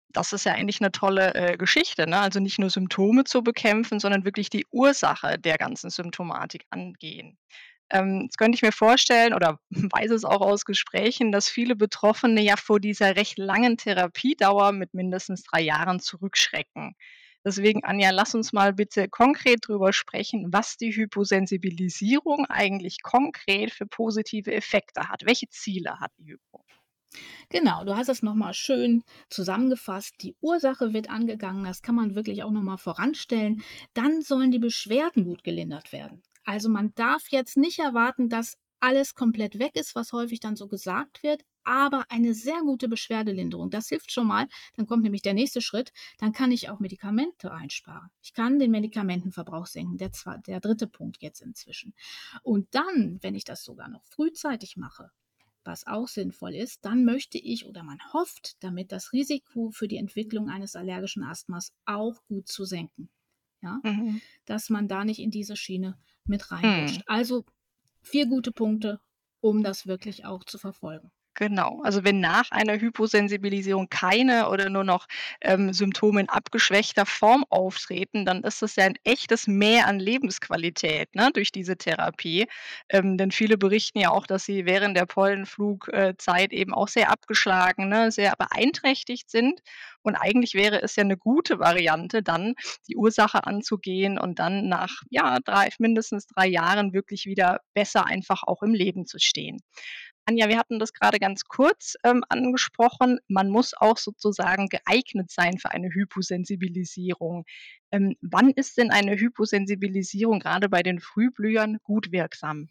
Das 0.08 0.32
ist 0.32 0.44
ja 0.44 0.54
eigentlich 0.54 0.80
eine 0.80 0.92
tolle, 0.92 1.34
äh, 1.34 1.56
Geschichte, 1.56 2.08
ne? 2.08 2.18
Also, 2.18 2.40
nicht 2.40 2.58
nur 2.58 2.70
Symptome 2.70 3.24
zu 3.24 3.42
bekämpfen, 3.42 4.00
sondern 4.00 4.24
wirklich 4.24 4.50
die 4.50 4.66
Ursache 4.70 5.38
der 5.38 5.56
ganzen 5.58 5.90
Symptomatik 5.90 6.64
angehen. 6.70 7.38
Ähm, 7.90 8.22
jetzt 8.24 8.38
könnte 8.38 8.56
ich 8.56 8.62
mir 8.62 8.72
vorstellen 8.72 9.34
oder 9.34 9.60
weiß 9.70 10.10
es 10.10 10.24
auch 10.24 10.40
aus 10.40 10.64
Gesprächen, 10.64 11.32
dass 11.32 11.48
viele 11.48 11.76
Betroffene 11.76 12.42
ja 12.42 12.56
vor 12.56 12.80
dieser 12.80 13.16
recht 13.16 13.38
langen 13.38 13.76
Therapiedauer 13.76 14.72
mit 14.72 14.94
mindestens 14.94 15.44
3 15.44 15.60
Jahren 15.62 16.00
zurückschrecken. 16.00 16.96
Deswegen, 17.44 17.84
Anja, 17.84 18.10
lass 18.10 18.34
uns 18.34 18.52
mal 18.52 18.72
bitte 18.72 19.08
konkret 19.08 19.60
drüber 19.68 19.92
sprechen, 19.92 20.52
was 20.52 20.78
die 20.78 20.90
Hyposensibilisierung 20.90 22.46
eigentlich 22.46 23.02
konkret 23.02 23.70
für 23.70 23.86
positive 23.86 24.52
Effekte 24.52 25.08
hat. 25.08 25.24
Welche 25.24 25.48
Ziele 25.48 26.00
hat 26.00 26.10
die 26.18 26.32
Hypo? 26.32 26.64
Genau, 27.48 27.84
du 27.84 27.96
hast 27.96 28.08
es 28.08 28.22
nochmal 28.22 28.54
schön 28.54 29.02
zusammengefasst. 29.30 30.14
Die 30.22 30.36
Ursache 30.40 30.92
wird 30.92 31.10
angegangen, 31.10 31.64
das 31.64 31.82
kann 31.82 31.94
man 31.94 32.14
wirklich 32.14 32.42
auch 32.42 32.50
nochmal 32.50 32.78
voranstellen. 32.78 33.62
Dann 33.94 34.22
sollen 34.22 34.50
die 34.50 34.58
Beschwerden 34.58 35.24
gut 35.24 35.44
gelindert 35.44 35.92
werden. 35.92 36.22
Also 36.44 36.68
man 36.68 36.94
darf 36.94 37.28
jetzt 37.30 37.56
nicht 37.56 37.78
erwarten, 37.78 38.28
dass 38.28 38.56
alles 38.80 39.14
komplett 39.14 39.58
weg 39.58 39.74
ist, 39.74 39.94
was 39.94 40.12
häufig 40.12 40.40
dann 40.40 40.56
so 40.56 40.68
gesagt 40.68 41.22
wird, 41.22 41.42
aber 41.64 42.04
eine 42.10 42.34
sehr 42.34 42.60
gute 42.60 42.88
Beschwerdelinderung. 42.88 43.70
Das 43.70 43.88
hilft 43.88 44.12
schon 44.12 44.28
mal. 44.28 44.46
Dann 44.76 44.86
kommt 44.86 45.02
nämlich 45.02 45.22
der 45.22 45.34
nächste 45.34 45.60
Schritt. 45.60 45.92
Dann 46.18 46.32
kann 46.32 46.52
ich 46.52 46.70
auch 46.70 46.78
Medikamente 46.78 47.52
einsparen. 47.52 48.10
Ich 48.22 48.32
kann 48.32 48.60
den 48.60 48.70
Medikamentenverbrauch 48.70 49.66
senken. 49.66 49.98
Der, 49.98 50.12
zwei, 50.12 50.36
der 50.46 50.60
dritte 50.60 50.86
Punkt 50.86 51.22
jetzt 51.22 51.40
inzwischen. 51.40 51.94
Und 52.42 52.68
dann, 52.72 53.18
wenn 53.22 53.34
ich 53.34 53.44
das 53.44 53.64
sogar 53.64 53.88
noch 53.88 54.04
frühzeitig 54.04 54.76
mache, 54.76 55.10
was 55.66 55.86
auch 55.86 56.08
sinnvoll 56.08 56.54
ist, 56.54 56.84
dann 56.84 57.04
möchte 57.04 57.38
ich 57.38 57.66
oder 57.66 57.82
man 57.82 57.98
hofft, 58.12 58.62
damit 58.62 58.92
das 58.92 59.12
Risiko 59.12 59.70
für 59.70 59.88
die 59.88 59.96
Entwicklung 59.98 60.48
eines 60.50 60.76
allergischen 60.76 61.24
Asthmas 61.24 61.72
auch 61.84 62.24
gut 62.26 62.48
zu 62.48 62.64
senken. 62.64 63.10
Ja, 63.62 63.82
Mhm. 63.84 64.20
dass 64.46 64.70
man 64.70 64.88
da 64.88 65.04
nicht 65.04 65.20
in 65.20 65.30
diese 65.30 65.56
Schiene 65.56 65.98
mit 66.26 66.50
Mhm. 66.62 67.00
reinrutscht. 67.00 67.02
Also 67.06 67.44
vier 68.02 68.26
gute 68.26 68.52
Punkte, 68.52 69.00
um 69.40 69.62
das 69.64 69.86
wirklich 69.86 70.24
auch 70.26 70.44
zu 70.44 70.58
verfolgen. 70.58 71.12
Genau. 71.38 71.82
Also, 71.84 72.02
wenn 72.02 72.20
nach 72.20 72.50
einer 72.50 72.80
Hyposensibilisierung 72.80 73.88
keine 73.90 74.48
oder 74.48 74.70
nur 74.70 74.84
noch, 74.84 75.06
ähm, 75.42 75.74
Symptome 75.74 76.20
in 76.20 76.28
abgeschwächter 76.30 77.04
Form 77.04 77.44
auftreten, 77.50 78.24
dann 78.24 78.42
ist 78.42 78.62
das 78.62 78.76
ja 78.76 78.84
ein 78.84 78.94
echtes 79.04 79.46
Mehr 79.46 79.86
an 79.86 80.00
Lebensqualität, 80.00 81.14
ne, 81.14 81.28
durch 81.34 81.52
diese 81.52 81.76
Therapie. 81.76 82.46
Ähm, 82.88 83.18
denn 83.18 83.30
viele 83.32 83.58
berichten 83.58 83.98
ja 83.98 84.10
auch, 84.12 84.26
dass 84.26 84.46
sie 84.46 84.64
während 84.64 84.96
der 84.96 85.04
Pollenflugzeit 85.04 86.52
äh, 86.52 86.56
eben 86.56 86.72
auch 86.72 86.88
sehr 86.88 87.10
abgeschlagen, 87.10 87.88
ne, 87.90 88.10
sehr 88.10 88.32
beeinträchtigt 88.38 89.30
sind. 89.30 89.60
Und 90.02 90.14
eigentlich 90.16 90.54
wäre 90.54 90.80
es 90.82 90.96
ja 90.96 91.02
eine 91.02 91.18
gute 91.18 91.58
Variante, 91.58 92.22
dann 92.22 92.54
die 92.88 92.96
Ursache 92.96 93.44
anzugehen 93.46 94.18
und 94.18 94.38
dann 94.38 94.68
nach, 94.68 95.02
ja, 95.10 95.38
3 95.44 95.68
mindestens 95.78 96.26
3 96.28 96.46
Jahren 96.46 96.94
wirklich 96.94 97.26
wieder 97.26 97.60
besser 97.74 98.06
einfach 98.06 98.42
auch 98.44 98.62
im 98.62 98.72
Leben 98.72 99.04
zu 99.06 99.18
stehen. 99.18 99.58
Anja, 100.28 100.48
wir 100.48 100.58
hatten 100.58 100.80
das 100.80 100.92
gerade 100.92 101.20
ganz 101.20 101.44
kurz, 101.44 101.94
ähm, 102.02 102.24
angesprochen. 102.28 103.20
Man 103.28 103.48
muss 103.48 103.74
auch 103.74 103.96
sozusagen 103.96 104.68
geeignet 104.68 105.30
sein 105.30 105.58
für 105.58 105.70
eine 105.70 105.88
Hyposensibilisierung. 105.88 107.44
Ähm, 107.92 108.16
wann 108.20 108.50
ist 108.50 108.76
denn 108.76 108.90
eine 108.90 109.16
Hyposensibilisierung 109.16 110.40
gerade 110.40 110.68
bei 110.68 110.82
den 110.82 110.98
Frühblühern 110.98 111.78
gut 111.84 112.10
wirksam? 112.10 112.68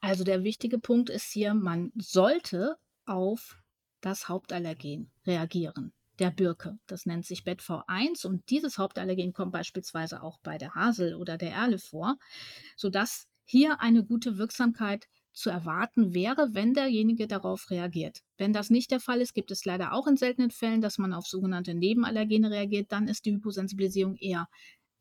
Also 0.00 0.24
der 0.24 0.42
wichtige 0.42 0.78
Punkt 0.78 1.10
ist 1.10 1.30
hier, 1.30 1.52
man 1.52 1.92
sollte 1.96 2.76
auf 3.04 3.58
das 4.00 4.30
Hauptallergen 4.30 5.10
reagieren, 5.26 5.92
der 6.18 6.30
Birke. 6.30 6.78
Das 6.86 7.04
nennt 7.04 7.26
sich 7.26 7.42
BetV1 7.42 8.26
und 8.26 8.48
dieses 8.48 8.78
Hauptallergen 8.78 9.34
kommt 9.34 9.52
beispielsweise 9.52 10.22
auch 10.22 10.38
bei 10.42 10.56
der 10.56 10.74
Hasel 10.74 11.16
oder 11.16 11.36
der 11.36 11.52
Erle 11.52 11.78
vor, 11.78 12.16
sodass 12.76 13.26
hier 13.44 13.82
eine 13.82 14.04
gute 14.04 14.38
Wirksamkeit 14.38 15.06
zu 15.32 15.50
erwarten 15.50 16.12
wäre, 16.14 16.50
wenn 16.52 16.74
derjenige 16.74 17.26
darauf 17.26 17.70
reagiert. 17.70 18.20
Wenn 18.36 18.52
das 18.52 18.70
nicht 18.70 18.90
der 18.90 19.00
Fall 19.00 19.20
ist, 19.20 19.34
gibt 19.34 19.50
es 19.50 19.64
leider 19.64 19.92
auch 19.92 20.06
in 20.06 20.16
seltenen 20.16 20.50
Fällen, 20.50 20.80
dass 20.80 20.98
man 20.98 21.12
auf 21.12 21.26
sogenannte 21.26 21.74
Nebenallergene 21.74 22.50
reagiert, 22.50 22.92
dann 22.92 23.08
ist 23.08 23.24
die 23.26 23.32
Hyposensibilisierung 23.32 24.16
eher 24.16 24.48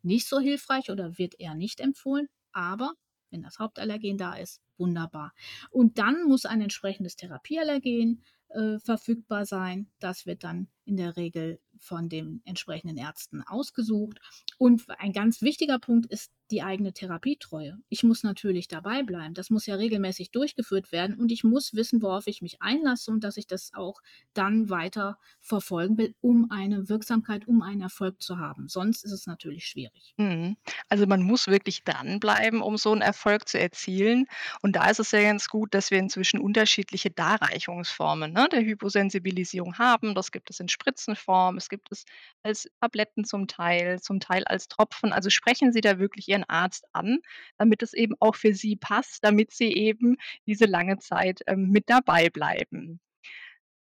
nicht 0.02 0.28
so 0.28 0.40
hilfreich 0.40 0.92
oder 0.92 1.18
wird 1.18 1.40
eher 1.40 1.56
nicht 1.56 1.80
empfohlen. 1.80 2.28
Aber 2.52 2.94
wenn 3.32 3.44
das 3.44 3.60
Hauptallergen 3.60 4.18
da 4.18 4.34
ist, 4.36 4.62
wunderbar. 4.78 5.34
Und 5.70 5.98
dann 5.98 6.24
muss 6.24 6.46
ein 6.46 6.62
entsprechendes 6.62 7.16
Therapieallergen 7.16 8.24
äh, 8.50 8.80
verfügbar 8.80 9.46
sein. 9.46 9.90
Das 10.00 10.26
wird 10.26 10.44
dann 10.44 10.68
in 10.86 10.98
der 10.98 11.18
Regel 11.18 11.60
von 11.80 12.10
den 12.10 12.42
entsprechenden 12.46 12.98
Ärzten 12.98 13.42
ausgesucht. 13.44 14.20
Und 14.58 14.84
ein 15.00 15.14
ganz 15.14 15.42
wichtiger 15.42 15.80
Punkt 15.80 16.06
ist 16.12 16.32
die 16.52 16.64
eigene 16.64 16.94
Therapietreue. 16.94 17.78
Ich 17.90 18.04
muss 18.04 18.24
natürlich 18.24 18.68
dabei 18.68 19.04
bleiben. 19.04 19.34
Das 19.34 19.50
muss 19.50 19.68
ja 19.68 19.76
regelmäßig 19.76 20.32
durchgeführt 20.32 20.92
werden 20.92 21.16
und 21.20 21.32
ich 21.32 21.44
muss 21.44 21.76
wissen, 21.76 22.02
worauf 22.02 22.26
ich 22.28 22.42
mich 22.42 22.62
einlasse 22.62 23.12
und 23.12 23.24
dass 23.24 23.38
ich 23.38 23.46
das 23.46 23.72
auch 23.74 24.02
dann 24.34 24.70
weiter 24.70 25.20
verfolgen 25.40 25.98
will, 25.98 26.16
um 26.22 26.50
eine 26.50 26.90
Wirksamkeit, 26.90 27.48
um 27.48 27.62
einen 27.62 27.82
Erfolg 27.82 28.22
zu 28.22 28.40
haben. 28.40 28.68
Sonst 28.68 29.06
ist 29.06 29.12
es 29.12 29.28
natürlich 29.28 29.68
schwierig. 29.68 30.16
Mhm. 30.18 30.58
Also 30.88 31.06
man 31.06 31.22
muss 31.22 31.48
wirklich 31.48 31.84
dranbleiben, 31.84 32.62
um 32.62 32.78
so 32.78 32.92
einen 32.92 33.02
Erfolg 33.02 33.48
zu 33.48 33.60
erzielen. 33.60 34.26
Und 34.62 34.76
da 34.76 34.90
ist 34.90 35.00
es 35.00 35.12
ja 35.12 35.22
ganz 35.22 35.50
gut, 35.50 35.74
dass 35.74 35.92
wir 35.92 36.00
inzwischen 36.00 36.40
unterschiedliche 36.40 37.12
Darreichungsformen, 37.12 38.34
ne, 38.34 38.48
der 38.52 38.62
Hyposensibilisierung 38.62 39.78
haben. 39.78 40.16
Das 40.16 40.32
gibt 40.32 40.50
es 40.50 40.60
in 40.60 40.68
Spritzenform, 40.68 41.58
es 41.58 41.69
gibt 41.70 41.92
es 41.92 42.06
als 42.44 42.70
Tabletten 42.82 43.24
zum 43.24 43.48
Teil, 43.48 44.02
zum 44.02 44.20
Teil 44.20 44.44
als 44.46 44.68
Tropfen. 44.68 45.14
Also 45.14 45.30
sprechen 45.30 45.72
Sie 45.72 45.82
da 45.82 46.00
wirklich 46.00 46.28
Ihren 46.28 46.44
Arzt 46.44 46.86
an, 46.94 47.20
damit 47.58 47.84
es 47.84 47.94
eben 47.94 48.16
auch 48.20 48.36
für 48.36 48.54
Sie 48.54 48.76
passt, 48.76 49.24
damit 49.24 49.52
Sie 49.52 49.72
eben 49.74 50.18
diese 50.46 50.66
lange 50.66 50.98
Zeit, 50.98 51.42
ähm, 51.48 51.70
mit 51.70 51.90
dabei 51.90 52.30
bleiben. 52.30 53.00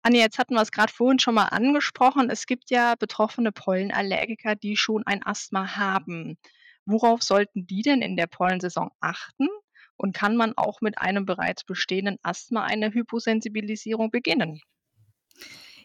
Anja, 0.02 0.20
jetzt 0.20 0.38
hatten 0.38 0.54
wir 0.54 0.62
es 0.62 0.70
gerade 0.70 0.92
vorhin 0.92 1.18
schon 1.18 1.34
mal 1.34 1.46
angesprochen. 1.46 2.30
Es 2.30 2.46
gibt 2.46 2.70
ja 2.70 2.94
betroffene 2.94 3.50
Pollenallergiker, 3.50 4.54
die 4.54 4.76
schon 4.76 5.04
ein 5.04 5.26
Asthma 5.26 5.76
haben. 5.76 6.38
Worauf 6.84 7.22
sollten 7.24 7.66
die 7.66 7.82
denn 7.82 8.02
in 8.02 8.16
der 8.16 8.28
Pollensaison 8.28 8.90
achten? 9.00 9.48
Und 9.96 10.14
kann 10.14 10.36
man 10.36 10.52
auch 10.56 10.80
mit 10.80 10.98
einem 10.98 11.26
bereits 11.26 11.64
bestehenden 11.64 12.18
Asthma 12.22 12.62
eine 12.64 12.92
Hyposensibilisierung 12.92 14.12
beginnen? 14.12 14.60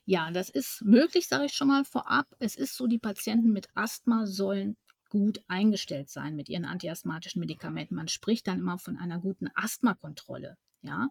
Ja, 0.06 0.32
das 0.32 0.50
ist 0.50 0.82
möglich, 0.84 1.28
sage 1.28 1.46
ich 1.46 1.54
schon 1.54 1.68
mal 1.68 1.86
vorab. 1.86 2.28
Es 2.40 2.56
ist 2.56 2.76
so, 2.76 2.88
die 2.88 3.00
Patienten 3.00 3.52
mit 3.52 3.68
Asthma 3.76 4.26
sollen 4.26 4.78
gut 5.10 5.44
eingestellt 5.48 6.10
sein 6.10 6.36
mit 6.36 6.50
ihren 6.50 6.66
antiasthmatischen 6.66 7.40
Medikamenten. 7.40 7.96
Man 7.96 8.08
spricht 8.08 8.48
dann 8.48 8.60
immer 8.60 8.80
von 8.80 8.98
einer 8.98 9.20
guten 9.20 9.50
Asthmakontrolle. 9.56 10.58
Ja, 10.82 11.10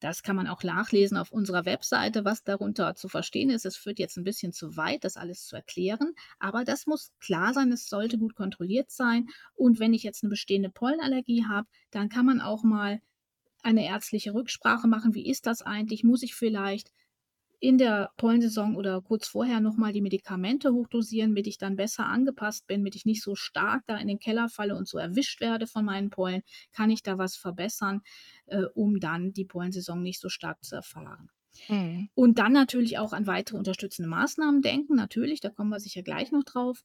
das 0.00 0.22
kann 0.22 0.36
man 0.36 0.46
auch 0.46 0.62
nachlesen 0.62 1.16
auf 1.16 1.32
unserer 1.32 1.64
Webseite, 1.64 2.24
was 2.24 2.44
darunter 2.44 2.94
zu 2.94 3.08
verstehen 3.08 3.48
ist. 3.48 3.64
Es 3.64 3.76
führt 3.76 3.98
jetzt 3.98 4.18
ein 4.18 4.24
bisschen 4.24 4.52
zu 4.52 4.76
weit, 4.76 5.04
das 5.04 5.16
alles 5.16 5.46
zu 5.46 5.56
erklären, 5.56 6.12
aber 6.38 6.64
das 6.64 6.86
muss 6.86 7.12
klar 7.18 7.54
sein, 7.54 7.72
es 7.72 7.88
sollte 7.88 8.18
gut 8.18 8.34
kontrolliert 8.34 8.90
sein. 8.90 9.28
Und 9.54 9.80
wenn 9.80 9.94
ich 9.94 10.02
jetzt 10.02 10.22
eine 10.22 10.30
bestehende 10.30 10.70
Pollenallergie 10.70 11.46
habe, 11.46 11.66
dann 11.90 12.10
kann 12.10 12.26
man 12.26 12.42
auch 12.42 12.62
mal 12.62 13.00
eine 13.62 13.86
ärztliche 13.86 14.34
Rücksprache 14.34 14.86
machen. 14.86 15.14
Wie 15.14 15.28
ist 15.28 15.46
das 15.46 15.62
eigentlich? 15.62 16.04
Muss 16.04 16.22
ich 16.22 16.34
vielleicht 16.34 16.92
in 17.58 17.78
der 17.78 18.10
Pollensaison 18.16 18.76
oder 18.76 19.00
kurz 19.00 19.28
vorher 19.28 19.60
nochmal 19.60 19.92
die 19.92 20.02
Medikamente 20.02 20.72
hochdosieren, 20.72 21.30
damit 21.30 21.46
ich 21.46 21.58
dann 21.58 21.76
besser 21.76 22.06
angepasst 22.06 22.66
bin, 22.66 22.80
damit 22.80 22.96
ich 22.96 23.06
nicht 23.06 23.22
so 23.22 23.34
stark 23.34 23.84
da 23.86 23.96
in 23.96 24.08
den 24.08 24.18
Keller 24.18 24.48
falle 24.48 24.76
und 24.76 24.86
so 24.86 24.98
erwischt 24.98 25.40
werde 25.40 25.66
von 25.66 25.84
meinen 25.84 26.10
Pollen, 26.10 26.42
kann 26.72 26.90
ich 26.90 27.02
da 27.02 27.18
was 27.18 27.36
verbessern, 27.36 28.02
äh, 28.46 28.64
um 28.74 29.00
dann 29.00 29.32
die 29.32 29.44
Pollensaison 29.44 30.02
nicht 30.02 30.20
so 30.20 30.28
stark 30.28 30.62
zu 30.64 30.76
erfahren. 30.76 31.30
Mhm. 31.68 32.08
Und 32.14 32.38
dann 32.38 32.52
natürlich 32.52 32.98
auch 32.98 33.12
an 33.12 33.26
weitere 33.26 33.56
unterstützende 33.56 34.08
Maßnahmen 34.08 34.62
denken, 34.62 34.94
natürlich, 34.94 35.40
da 35.40 35.48
kommen 35.48 35.70
wir 35.70 35.80
sicher 35.80 36.02
gleich 36.02 36.32
noch 36.32 36.44
drauf. 36.44 36.82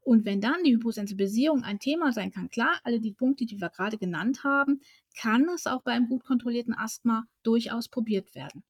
Und 0.00 0.24
wenn 0.24 0.40
dann 0.40 0.62
die 0.64 0.72
Hyposensibilisierung 0.72 1.64
ein 1.64 1.78
Thema 1.78 2.12
sein 2.12 2.30
kann, 2.30 2.48
klar, 2.48 2.80
alle 2.84 3.00
die 3.00 3.12
Punkte, 3.12 3.46
die 3.46 3.60
wir 3.60 3.70
gerade 3.70 3.98
genannt 3.98 4.44
haben, 4.44 4.80
kann 5.18 5.48
es 5.54 5.66
auch 5.66 5.82
bei 5.82 5.92
einem 5.92 6.08
gut 6.08 6.24
kontrollierten 6.24 6.74
Asthma 6.74 7.26
durchaus 7.42 7.88
probiert 7.88 8.34
werden. 8.34 8.62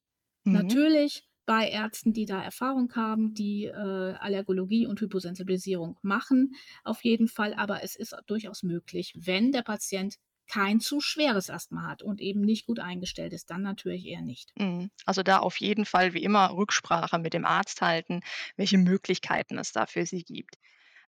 Mhm. 0.44 0.52
Natürlich 0.52 1.24
bei 1.46 1.68
Ärzten, 1.68 2.12
die 2.12 2.26
da 2.26 2.42
Erfahrung 2.42 2.94
haben, 2.94 3.34
die 3.34 3.64
äh, 3.64 4.14
Allergologie 4.18 4.86
und 4.86 5.00
Hyposensibilisierung 5.00 5.98
machen, 6.02 6.54
auf 6.84 7.02
jeden 7.04 7.28
Fall. 7.28 7.54
Aber 7.54 7.82
es 7.82 7.96
ist 7.96 8.16
durchaus 8.26 8.62
möglich, 8.62 9.14
wenn 9.16 9.52
der 9.52 9.62
Patient 9.62 10.16
kein 10.46 10.80
zu 10.80 11.00
schweres 11.00 11.50
Asthma 11.50 11.86
hat 11.88 12.02
und 12.02 12.20
eben 12.20 12.42
nicht 12.42 12.66
gut 12.66 12.78
eingestellt 12.78 13.32
ist, 13.32 13.50
dann 13.50 13.62
natürlich 13.62 14.06
eher 14.06 14.22
nicht. 14.22 14.52
Mhm. 14.56 14.90
Also 15.06 15.22
da 15.22 15.38
auf 15.38 15.56
jeden 15.58 15.84
Fall 15.84 16.14
wie 16.14 16.22
immer 16.22 16.52
Rücksprache 16.52 17.18
mit 17.18 17.32
dem 17.32 17.44
Arzt 17.44 17.80
halten, 17.80 18.20
welche 18.56 18.78
Möglichkeiten 18.78 19.58
es 19.58 19.72
da 19.72 19.86
für 19.86 20.04
Sie 20.04 20.24
gibt. 20.24 20.56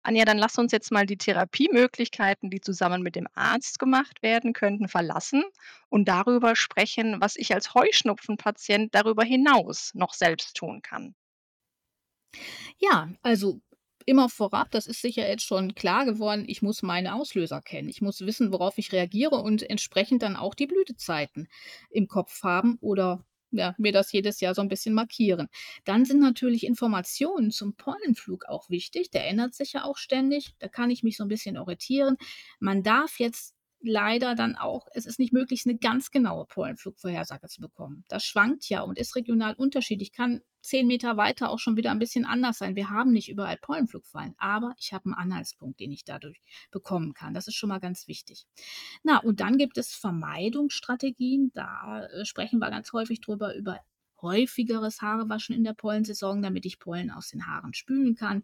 Anja, 0.04 0.26
dann 0.26 0.38
lass 0.38 0.58
uns 0.58 0.72
jetzt 0.74 0.92
mal 0.92 1.06
die 1.06 1.18
Therapiemöglichkeiten, 1.18 2.50
die 2.50 2.60
zusammen 2.62 3.02
mit 3.04 3.16
dem 3.16 3.28
Arzt 3.36 3.80
gemacht 3.80 4.22
werden 4.22 4.54
könnten, 4.54 4.88
verlassen 4.90 5.44
und 5.90 6.08
darüber 6.08 6.56
sprechen, 6.56 7.22
was 7.22 7.36
ich 7.38 7.54
als 7.54 7.74
Heuschnupfenpatient 7.74 8.94
darüber 8.94 9.24
hinaus 9.24 9.92
noch 9.94 10.14
selbst 10.14 10.56
tun 10.58 10.82
kann. 10.82 11.16
Ja, 12.80 13.10
also 13.22 13.62
immer 14.06 14.30
vorab, 14.30 14.72
das 14.72 14.88
ist 14.88 15.02
sicher 15.02 15.28
jetzt 15.28 15.46
schon 15.46 15.76
klar 15.76 16.06
geworden, 16.06 16.46
ich 16.48 16.62
muss 16.62 16.82
meine 16.84 17.16
Auslöser 17.16 17.62
kennen. 17.62 17.90
Ich 17.90 18.02
muss 18.02 18.22
wissen, 18.22 18.52
worauf 18.52 18.78
ich 18.78 18.92
reagiere 18.92 19.38
und 19.38 19.64
entsprechend 19.70 20.24
dann 20.24 20.36
auch 20.36 20.56
die 20.56 20.68
Blütezeiten 20.68 21.48
im 21.90 22.08
Kopf 22.08 22.44
haben 22.44 22.78
oder 22.82 23.24
ja, 23.54 23.76
mir 23.78 23.92
das 23.92 24.12
jedes 24.12 24.40
Jahr 24.42 24.54
so 24.56 24.62
ein 24.62 24.68
bisschen 24.70 24.94
markieren. 24.94 25.48
Dann 25.86 26.06
sind 26.06 26.20
natürlich 26.20 26.66
Informationen 26.66 27.52
zum 27.52 27.76
Pollenflug 27.76 28.46
auch 28.46 28.70
wichtig. 28.70 29.12
Der 29.12 29.28
ändert 29.28 29.54
sich 29.56 29.74
ja 29.74 29.84
auch 29.86 29.98
ständig. 29.98 30.56
Da 30.60 30.68
kann 30.68 30.90
ich 30.92 31.04
mich 31.04 31.18
so 31.18 31.24
ein 31.24 31.30
bisschen 31.30 31.58
orientieren. 31.58 32.18
Man 32.60 32.84
darf 32.84 33.20
jetzt 33.20 33.56
leider 33.84 34.36
dann 34.36 34.56
auch, 34.56 34.88
es 34.94 35.06
ist 35.06 35.20
nicht 35.20 35.34
möglich, 35.34 35.64
eine 35.66 35.78
ganz 35.78 36.10
genaue 36.10 36.46
Pollenflugvorhersage 36.46 37.48
zu 37.48 37.62
bekommen. 37.62 38.04
Das 38.08 38.24
schwankt 38.24 38.68
ja 38.70 38.82
und 38.82 38.98
ist 38.98 39.16
regional 39.16 39.54
unterschiedlich, 39.56 40.14
kann 40.14 40.42
zehn 40.62 40.88
Meter 40.88 41.18
weiter 41.18 41.50
auch 41.50 41.60
schon 41.60 41.76
wieder 41.76 41.92
ein 41.92 42.00
bisschen 42.00 42.26
anders 42.26 42.58
sein. 42.58 42.76
Wir 42.76 42.90
haben 42.90 43.12
nicht 43.12 43.30
überall 43.30 43.58
Pollenflugfallen, 43.58 44.34
aber 44.38 44.74
ich 44.80 44.94
habe 44.94 45.06
einen 45.06 45.14
Anhaltspunkt, 45.16 45.80
den 45.80 45.92
ich 45.92 46.06
dadurch 46.06 46.42
bekommen 46.72 47.14
kann. 47.14 47.34
Das 47.34 47.48
ist 47.48 47.56
schon 47.56 47.70
mal 47.70 47.80
ganz 47.80 48.08
wichtig. 48.08 48.48
Na, 49.04 49.18
und 49.18 49.42
dann 49.42 49.58
gibt 49.58 49.78
es 49.78 49.94
Vermeidungsstrategien. 49.94 51.52
Da 51.54 52.06
äh, 52.06 52.26
sprechen 52.26 52.60
wir 52.60 52.70
ganz 52.70 52.94
häufig 52.94 53.20
drüber, 53.20 53.56
über 53.56 53.80
häufigeres 54.22 55.02
Haarewaschen 55.02 55.54
in 55.54 55.66
der 55.66 55.74
Pollensaison, 55.74 56.42
damit 56.42 56.66
ich 56.66 56.80
Pollen 56.80 57.12
aus 57.12 57.28
den 57.28 57.46
Haaren 57.46 57.74
spülen 57.74 58.16
kann. 58.16 58.44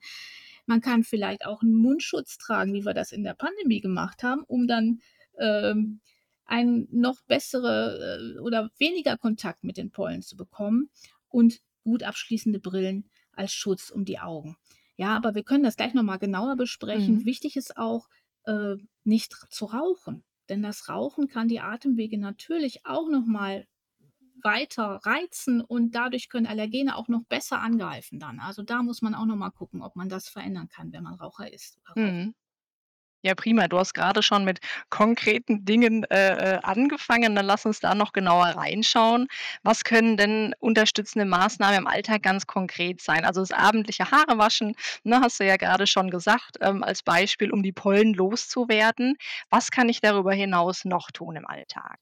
Man 0.66 0.82
kann 0.82 1.04
vielleicht 1.04 1.46
auch 1.46 1.62
einen 1.62 1.74
Mundschutz 1.74 2.38
tragen, 2.38 2.74
wie 2.74 2.86
wir 2.86 2.94
das 2.94 3.14
in 3.14 3.24
der 3.24 3.34
Pandemie 3.34 3.80
gemacht 3.80 4.22
haben, 4.22 4.44
um 4.44 4.68
dann 4.68 5.00
ähm, 5.40 6.02
einen 6.46 6.88
noch 6.92 7.22
bessere 7.24 8.36
äh, 8.36 8.40
oder 8.40 8.70
weniger 8.78 9.18
Kontakt 9.18 9.64
mit 9.64 9.78
den 9.78 9.92
Pollen 9.92 10.22
zu 10.22 10.36
bekommen 10.36 10.90
und 11.30 11.62
gut 11.84 12.04
abschließende 12.04 12.60
Brillen 12.60 13.10
als 13.34 13.54
Schutz 13.54 13.90
um 13.90 14.06
die 14.06 14.20
Augen. 14.20 14.58
Ja, 14.98 15.16
aber 15.16 15.34
wir 15.36 15.44
können 15.44 15.64
das 15.64 15.78
gleich 15.78 15.94
nochmal 15.94 16.20
genauer 16.20 16.56
besprechen. 16.58 17.20
Mhm. 17.20 17.26
Wichtig 17.26 17.56
ist 17.56 17.78
auch, 17.78 18.10
äh, 18.46 18.76
nicht 19.04 19.34
zu 19.50 19.66
rauchen. 19.66 20.24
Denn 20.50 20.64
das 20.64 20.90
Rauchen 20.90 21.28
kann 21.28 21.48
die 21.48 21.60
Atemwege 21.60 22.18
natürlich 22.18 22.86
auch 22.86 23.08
nochmal 23.10 23.68
weiter 24.42 25.00
reizen 25.04 25.62
und 25.62 25.96
dadurch 25.96 26.30
können 26.30 26.48
Allergene 26.48 26.96
auch 26.96 27.08
noch 27.08 27.24
besser 27.26 27.60
angreifen 27.60 28.20
dann. 28.20 28.40
Also 28.40 28.64
da 28.64 28.82
muss 28.84 29.02
man 29.02 29.16
auch 29.16 29.26
nochmal 29.26 29.52
gucken, 29.52 29.82
ob 29.82 29.96
man 29.96 30.10
das 30.10 30.30
verändern 30.30 30.70
kann, 30.70 30.92
wenn 30.94 31.04
man 31.04 31.16
Raucher 31.16 31.52
ist. 31.52 31.80
Mhm. 31.96 32.34
Ja, 33.22 33.36
prima. 33.36 33.68
Du 33.68 33.78
hast 33.78 33.94
gerade 33.94 34.24
schon 34.24 34.46
mit 34.46 34.60
konkreten 34.90 35.66
Dingen, 35.66 36.06
äh, 36.06 36.56
äh, 36.56 36.60
angefangen. 36.64 37.36
Dann 37.36 37.46
lass 37.46 37.66
uns 37.66 37.82
da 37.82 37.94
noch 37.94 38.14
genauer 38.14 38.46
reinschauen. 38.56 39.28
Was 39.64 39.84
können 39.84 40.16
denn 40.16 40.54
unterstützende 40.60 41.26
Maßnahmen 41.26 41.80
im 41.80 41.88
Alltag 41.88 42.24
ganz 42.24 42.48
konkret 42.48 43.02
sein? 43.02 43.26
Also, 43.26 43.42
das 43.42 43.52
abendliche 43.52 44.10
Haarewaschen, 44.10 44.74
ne, 45.04 45.20
hast 45.22 45.40
du 45.40 45.46
ja 45.46 45.58
gerade 45.58 45.86
schon 45.86 46.10
gesagt, 46.10 46.58
ähm, 46.62 46.82
als 46.82 47.04
Beispiel, 47.04 47.52
um 47.52 47.62
die 47.62 47.74
Pollen 47.74 48.14
loszuwerden. 48.14 49.18
Was 49.50 49.70
kann 49.70 49.90
ich 49.90 50.00
darüber 50.00 50.34
hinaus 50.34 50.86
noch 50.86 51.12
tun 51.12 51.36
im 51.36 51.46
Alltag? 51.46 52.00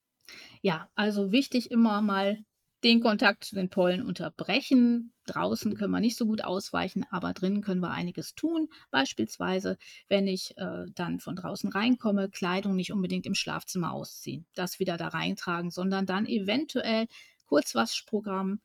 Ja, 0.61 0.89
also 0.95 1.31
wichtig 1.31 1.71
immer 1.71 2.01
mal 2.01 2.43
den 2.87 3.01
Kontakt 3.01 3.43
zu 3.43 3.55
den 3.55 3.69
Pollen 3.69 4.01
unterbrechen. 4.01 5.11
Draußen 5.25 5.75
können 5.75 5.91
wir 5.91 5.99
nicht 5.99 6.17
so 6.17 6.25
gut 6.25 6.41
ausweichen, 6.41 7.05
aber 7.09 7.33
drinnen 7.33 7.61
können 7.61 7.81
wir 7.81 7.91
einiges 7.91 8.33
tun. 8.33 8.69
Beispielsweise, 8.91 9.77
wenn 10.07 10.25
ich 10.25 10.57
äh, 10.57 10.85
dann 10.95 11.19
von 11.19 11.35
draußen 11.35 11.69
reinkomme, 11.69 12.29
Kleidung 12.29 12.77
nicht 12.77 12.93
unbedingt 12.93 13.25
im 13.25 13.35
Schlafzimmer 13.35 13.91
ausziehen, 13.91 14.45
das 14.55 14.79
wieder 14.79 14.95
da 14.95 15.09
reintragen, 15.09 15.69
sondern 15.69 16.05
dann 16.05 16.25
eventuell 16.25 17.07
Kurzwaschprogramm, 17.47 18.61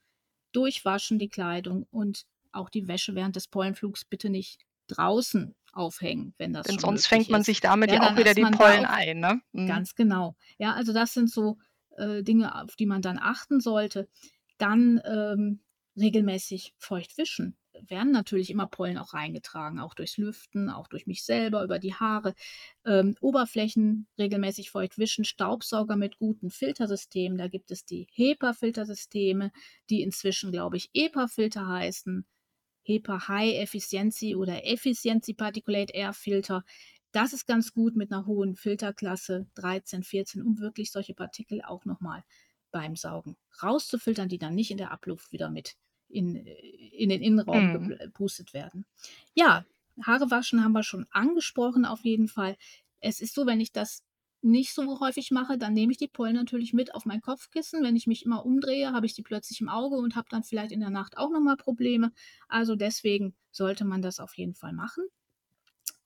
durchwaschen 0.52 1.18
die 1.18 1.28
Kleidung 1.28 1.86
und 1.90 2.24
auch 2.52 2.70
die 2.70 2.86
Wäsche 2.86 3.16
während 3.16 3.34
des 3.34 3.48
Pollenflugs 3.48 4.04
bitte 4.04 4.30
nicht 4.30 4.60
draußen 4.86 5.56
aufhängen, 5.72 6.34
wenn 6.38 6.52
das 6.52 6.66
Denn 6.66 6.78
sonst 6.78 7.08
fängt 7.08 7.28
man 7.28 7.40
ist. 7.40 7.46
sich 7.46 7.60
damit 7.60 7.90
ja, 7.90 7.96
ja 7.96 8.12
auch 8.12 8.16
wieder 8.16 8.34
die 8.34 8.42
Pollen 8.42 8.84
ein, 8.84 9.18
ne? 9.18 9.40
Mhm. 9.50 9.66
Ganz 9.66 9.96
genau. 9.96 10.36
Ja, 10.58 10.74
also 10.74 10.92
das 10.92 11.12
sind 11.12 11.28
so 11.28 11.58
äh, 11.96 12.22
Dinge, 12.22 12.60
auf 12.62 12.76
die 12.76 12.86
man 12.86 13.02
dann 13.02 13.18
achten 13.18 13.60
sollte. 13.60 14.08
Dann 14.58 15.00
ähm, 15.04 15.60
regelmäßig 15.96 16.74
feucht 16.78 17.18
wischen. 17.18 17.56
Werden 17.88 18.12
natürlich 18.12 18.50
immer 18.50 18.66
Pollen 18.66 18.98
auch 18.98 19.14
reingetragen, 19.14 19.80
auch 19.80 19.94
durchs 19.94 20.18
Lüften, 20.18 20.68
auch 20.68 20.88
durch 20.88 21.06
mich 21.06 21.24
selber, 21.24 21.64
über 21.64 21.78
die 21.78 21.94
Haare. 21.94 22.34
Ähm, 22.84 23.16
Oberflächen 23.20 24.06
regelmäßig 24.18 24.70
feucht 24.70 24.98
wischen, 24.98 25.24
Staubsauger 25.24 25.96
mit 25.96 26.18
guten 26.18 26.50
Filtersystemen. 26.50 27.38
Da 27.38 27.48
gibt 27.48 27.70
es 27.70 27.84
die 27.84 28.08
HEPA-Filtersysteme, 28.12 29.52
die 29.88 30.02
inzwischen, 30.02 30.52
glaube 30.52 30.76
ich, 30.76 30.90
EPA-Filter 30.92 31.66
heißen. 31.66 32.26
HEPA 32.84 33.28
High 33.28 33.62
Efficiency 33.62 34.34
oder 34.34 34.66
Efficiency 34.66 35.34
Particulate 35.34 35.94
Air 35.94 36.12
Filter 36.12 36.64
das 37.12 37.32
ist 37.32 37.46
ganz 37.46 37.72
gut 37.72 37.96
mit 37.96 38.12
einer 38.12 38.26
hohen 38.26 38.56
Filterklasse 38.56 39.46
13, 39.54 40.02
14, 40.04 40.42
um 40.42 40.58
wirklich 40.58 40.90
solche 40.90 41.14
Partikel 41.14 41.62
auch 41.62 41.84
nochmal 41.84 42.24
beim 42.70 42.96
Saugen 42.96 43.36
rauszufiltern, 43.62 44.28
die 44.28 44.38
dann 44.38 44.54
nicht 44.54 44.70
in 44.70 44.78
der 44.78 44.90
Abluft 44.92 45.32
wieder 45.32 45.50
mit 45.50 45.76
in, 46.08 46.36
in 46.36 47.08
den 47.08 47.22
Innenraum 47.22 47.68
Mhm. 47.68 47.88
gepustet 47.88 48.52
werden. 48.54 48.86
Ja, 49.34 49.64
Haare 50.02 50.30
waschen 50.30 50.64
haben 50.64 50.72
wir 50.72 50.82
schon 50.82 51.06
angesprochen 51.10 51.84
auf 51.84 52.00
jeden 52.04 52.28
Fall. 52.28 52.56
Es 53.00 53.20
ist 53.20 53.34
so, 53.34 53.46
wenn 53.46 53.60
ich 53.60 53.72
das 53.72 54.02
nicht 54.40 54.72
so 54.74 54.98
häufig 55.00 55.30
mache, 55.30 55.56
dann 55.58 55.72
nehme 55.72 55.92
ich 55.92 55.98
die 55.98 56.08
Pollen 56.08 56.34
natürlich 56.34 56.72
mit 56.72 56.94
auf 56.94 57.04
mein 57.04 57.20
Kopfkissen. 57.20 57.82
Wenn 57.82 57.94
ich 57.96 58.06
mich 58.06 58.24
immer 58.24 58.44
umdrehe, 58.44 58.92
habe 58.92 59.06
ich 59.06 59.14
die 59.14 59.22
plötzlich 59.22 59.60
im 59.60 59.68
Auge 59.68 59.96
und 59.96 60.16
habe 60.16 60.28
dann 60.30 60.42
vielleicht 60.42 60.72
in 60.72 60.80
der 60.80 60.90
Nacht 60.90 61.16
auch 61.16 61.30
nochmal 61.30 61.56
Probleme. 61.56 62.12
Also 62.48 62.74
deswegen 62.74 63.36
sollte 63.52 63.84
man 63.84 64.02
das 64.02 64.18
auf 64.18 64.36
jeden 64.36 64.54
Fall 64.54 64.72
machen. 64.72 65.04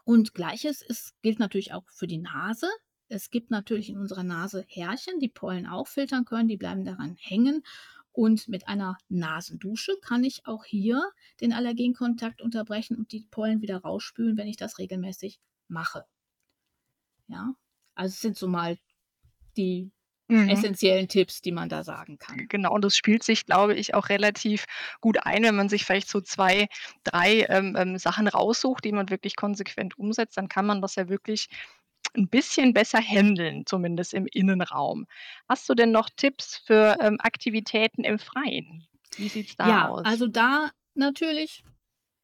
Und 0.06 0.34
gleiches 0.34 0.82
ist, 0.82 1.20
gilt 1.20 1.40
natürlich 1.40 1.72
auch 1.72 1.82
für 1.88 2.06
die 2.06 2.18
Nase. 2.18 2.68
Es 3.08 3.28
gibt 3.30 3.50
natürlich 3.50 3.90
in 3.90 3.98
unserer 3.98 4.22
Nase 4.22 4.64
Härchen, 4.68 5.18
die 5.18 5.28
Pollen 5.28 5.66
auch 5.66 5.88
filtern 5.88 6.24
können, 6.24 6.46
die 6.46 6.56
bleiben 6.56 6.84
daran 6.84 7.16
hängen. 7.18 7.64
Und 8.12 8.46
mit 8.46 8.68
einer 8.68 8.96
Nasendusche 9.08 9.96
kann 10.00 10.22
ich 10.22 10.46
auch 10.46 10.64
hier 10.64 11.02
den 11.40 11.52
Allergenkontakt 11.52 12.40
unterbrechen 12.40 12.96
und 12.96 13.10
die 13.10 13.26
Pollen 13.32 13.62
wieder 13.62 13.78
rausspülen, 13.78 14.36
wenn 14.36 14.46
ich 14.46 14.56
das 14.56 14.78
regelmäßig 14.78 15.40
mache. 15.66 16.04
Ja, 17.26 17.56
also 17.96 18.12
es 18.12 18.20
sind 18.20 18.38
so 18.38 18.46
mal 18.46 18.78
die 19.56 19.90
Mhm. 20.28 20.50
essentiellen 20.50 21.08
Tipps, 21.08 21.40
die 21.42 21.52
man 21.52 21.68
da 21.68 21.84
sagen 21.84 22.18
kann. 22.18 22.48
Genau, 22.48 22.72
und 22.72 22.84
das 22.84 22.96
spielt 22.96 23.22
sich, 23.22 23.46
glaube 23.46 23.74
ich, 23.74 23.94
auch 23.94 24.08
relativ 24.08 24.66
gut 25.00 25.18
ein, 25.24 25.44
wenn 25.44 25.54
man 25.56 25.68
sich 25.68 25.84
vielleicht 25.84 26.08
so 26.08 26.20
2, 26.20 26.66
3, 27.04 27.46
ähm, 27.48 27.76
ähm, 27.78 27.98
Sachen 27.98 28.26
raussucht, 28.28 28.84
die 28.84 28.92
man 28.92 29.08
wirklich 29.10 29.36
konsequent 29.36 29.98
umsetzt, 29.98 30.36
dann 30.36 30.48
kann 30.48 30.66
man 30.66 30.82
das 30.82 30.96
ja 30.96 31.08
wirklich 31.08 31.48
ein 32.14 32.28
bisschen 32.28 32.74
besser 32.74 32.98
händeln, 33.00 33.64
zumindest 33.66 34.14
im 34.14 34.26
Innenraum. 34.26 35.06
Hast 35.48 35.68
du 35.68 35.74
denn 35.74 35.92
noch 35.92 36.10
Tipps 36.16 36.56
für, 36.66 36.96
ähm, 37.00 37.18
Aktivitäten 37.20 38.04
im 38.04 38.18
Freien? 38.18 38.86
Wie 39.16 39.28
sieht's 39.28 39.56
da 39.56 39.68
Ja, 39.68 39.88
aus? 39.88 40.02
also 40.02 40.26
da 40.26 40.70
natürlich 40.94 41.62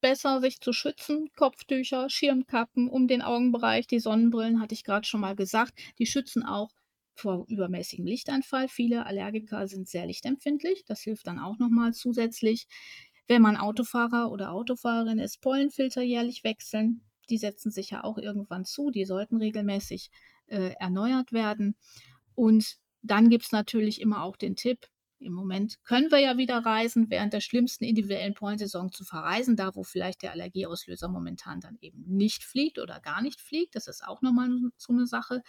besser 0.01 0.41
sich 0.41 0.61
zu 0.61 0.73
schützen. 0.73 1.31
Kopftücher, 1.37 2.09
Schirmkappen 2.11 2.89
um 2.89 3.09
den 3.09 3.23
Augenbereich, 3.23 3.87
die 3.87 4.01
Sonnenbrillen 4.01 4.61
hatte 4.61 4.75
ich 4.75 4.85
gerade 4.85 5.07
schon 5.07 5.21
mal 5.21 5.37
gesagt. 5.37 5.75
Die 5.99 6.07
schützen 6.07 6.45
auch 6.45 6.71
vor 7.15 7.45
übermäßigem 7.49 8.07
Lichteinfall. 8.07 8.69
Viele 8.69 9.07
Allergiker 9.07 9.67
sind 9.69 9.89
sehr 9.89 10.07
lichtempfindlich. 10.07 10.85
Das 10.87 11.01
hilft 11.01 11.27
dann 11.27 11.39
auch 11.39 11.59
nochmal 11.59 11.93
zusätzlich. 11.95 12.67
Wenn 13.29 13.43
man 13.43 13.57
Autofahrer 13.57 14.31
oder 14.31 14.53
Autofahrerin 14.53 15.19
ist, 15.19 15.41
Pollenfilter 15.41 16.03
jährlich 16.03 16.45
wechseln. 16.45 17.03
Die 17.31 17.39
setzen 17.39 17.71
sich 17.71 17.91
ja 17.91 18.05
auch 18.05 18.19
irgendwann 18.19 18.65
zu. 18.65 18.91
Die 18.91 19.05
sollten 19.05 19.37
regelmäßig 19.37 20.11
äh, 20.47 20.75
erneuert 20.79 21.33
werden. 21.33 21.77
Und 22.35 22.79
dann 23.03 23.31
gibt 23.31 23.45
es 23.45 23.53
natürlich 23.53 24.01
immer 24.01 24.23
auch 24.23 24.37
den 24.37 24.57
Tipp, 24.57 24.89
im 25.23 25.33
Moment 25.33 25.83
können 25.85 26.11
wir 26.11 26.19
ja 26.19 26.37
wieder 26.37 26.59
reisen, 26.59 27.11
während 27.11 27.33
der 27.33 27.41
schlimmsten 27.41 27.85
individuellen 27.85 28.35
Pollensaison 28.35 28.91
zu 28.93 29.05
verreisen, 29.05 29.57
da 29.57 29.75
wo 29.75 29.85
vielleicht 29.85 30.23
der 30.23 30.33
Allergieauslöser 30.33 31.09
momentan 31.09 31.61
dann 31.61 31.79
eben 31.81 32.03
nicht 32.07 32.45
fliegt 32.45 32.79
oder 32.79 33.01
gar 33.01 33.23
nicht 33.23 33.41
fliegt. 33.41 33.75
Das 33.75 33.87
ist 33.87 34.05
auch 34.05 34.21
nochmal 34.23 34.51
so 34.77 34.93
eine 34.93 35.07
Sache, 35.07 35.43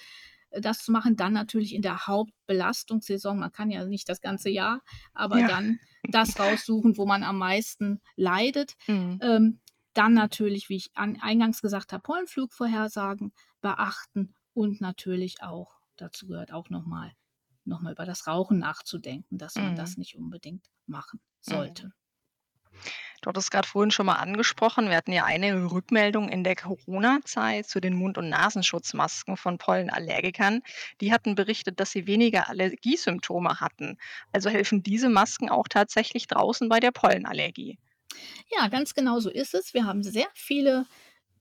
das 0.62 0.80
zu 0.84 0.92
machen. 0.92 1.16
Dann 1.16 1.34
natürlich 1.34 1.74
in 1.74 1.82
der 1.82 2.08
Hauptbelastungssaison, 2.08 3.39
man 3.39 3.52
kann 3.52 3.70
ja 3.72 3.86
nicht 3.86 4.10
das 4.10 4.22
ganze 4.22 4.50
Jahr, 4.50 4.82
aber 5.13 5.44
Ja. 5.44 5.44
dann 5.44 5.80
das 6.10 6.38
raussuchen, 6.39 6.98
wo 6.98 7.06
man 7.06 7.24
am 7.24 7.38
meisten 7.38 8.02
leidet. 8.16 8.76
Mhm. 8.88 9.20
Ähm, 9.20 9.60
dann 9.94 10.13
natürlich, 10.13 10.70
wie 10.70 10.76
ich 10.78 10.89
an, 10.96 11.20
eingangs 11.22 11.62
gesagt 11.62 11.94
habe, 11.94 12.02
Pollenflugvorhersagen 12.02 13.34
beachten 13.62 14.34
und 14.54 14.82
natürlich 14.82 15.42
auch, 15.44 15.78
dazu 15.98 16.28
gehört 16.28 16.52
auch 16.52 16.70
nochmal 16.70 17.13
noch 17.66 17.82
mal 17.82 17.94
über 17.94 18.06
das 18.06 18.28
Rauchen 18.28 18.60
nachzudenken, 18.60 19.38
dass 19.38 19.62
man 19.62 19.74
Mhm. 19.74 19.76
das 19.76 19.98
nicht 19.98 20.18
unbedingt 20.18 20.68
machen 20.86 21.22
Mhm. 21.48 21.86
Du 23.22 23.30
hattest 23.30 23.52
gerade 23.52 23.67
vorhin 23.67 23.91
schon 23.91 24.06
mal 24.06 24.15
angesprochen, 24.15 24.89
wir 24.89 24.98
hatten 24.98 25.13
ja 25.13 25.26
eine 25.26 25.72
Rückmeldung 25.72 26.30
in 26.30 26.43
der 26.43 26.56
Corona-Zeit 26.56 27.67
zu 27.67 27.80
den 27.80 27.96
Mund 27.96 28.17
und 28.17 28.30
Nasenschutzmasken 28.30 29.38
von 29.38 29.58
Pollenallergikern. 29.58 30.62
Die 31.02 31.12
hatten 31.13 31.36
berichtet, 31.36 31.80
dass 31.80 31.91
sie 31.91 32.06
weniger 32.06 32.50
Allergiesymptome 32.50 33.60
hatten. 33.62 33.98
Also 34.32 34.50
helfen 34.50 34.84
diese 34.84 35.10
Masken 35.10 35.50
auch 35.50 35.67
tatsächlich 35.67 36.28
draußen 36.28 36.69
bei 36.69 36.80
der 36.80 36.91
Pollenallergie? 36.91 37.78
Ja, 38.52 38.67
ganz 38.67 38.93
genau 38.93 39.19
so 39.19 39.30
ist 39.30 39.54
es. 39.54 39.74
Wir 39.74 39.86
haben 39.86 40.04
sehr 40.04 40.28
viele 40.34 40.86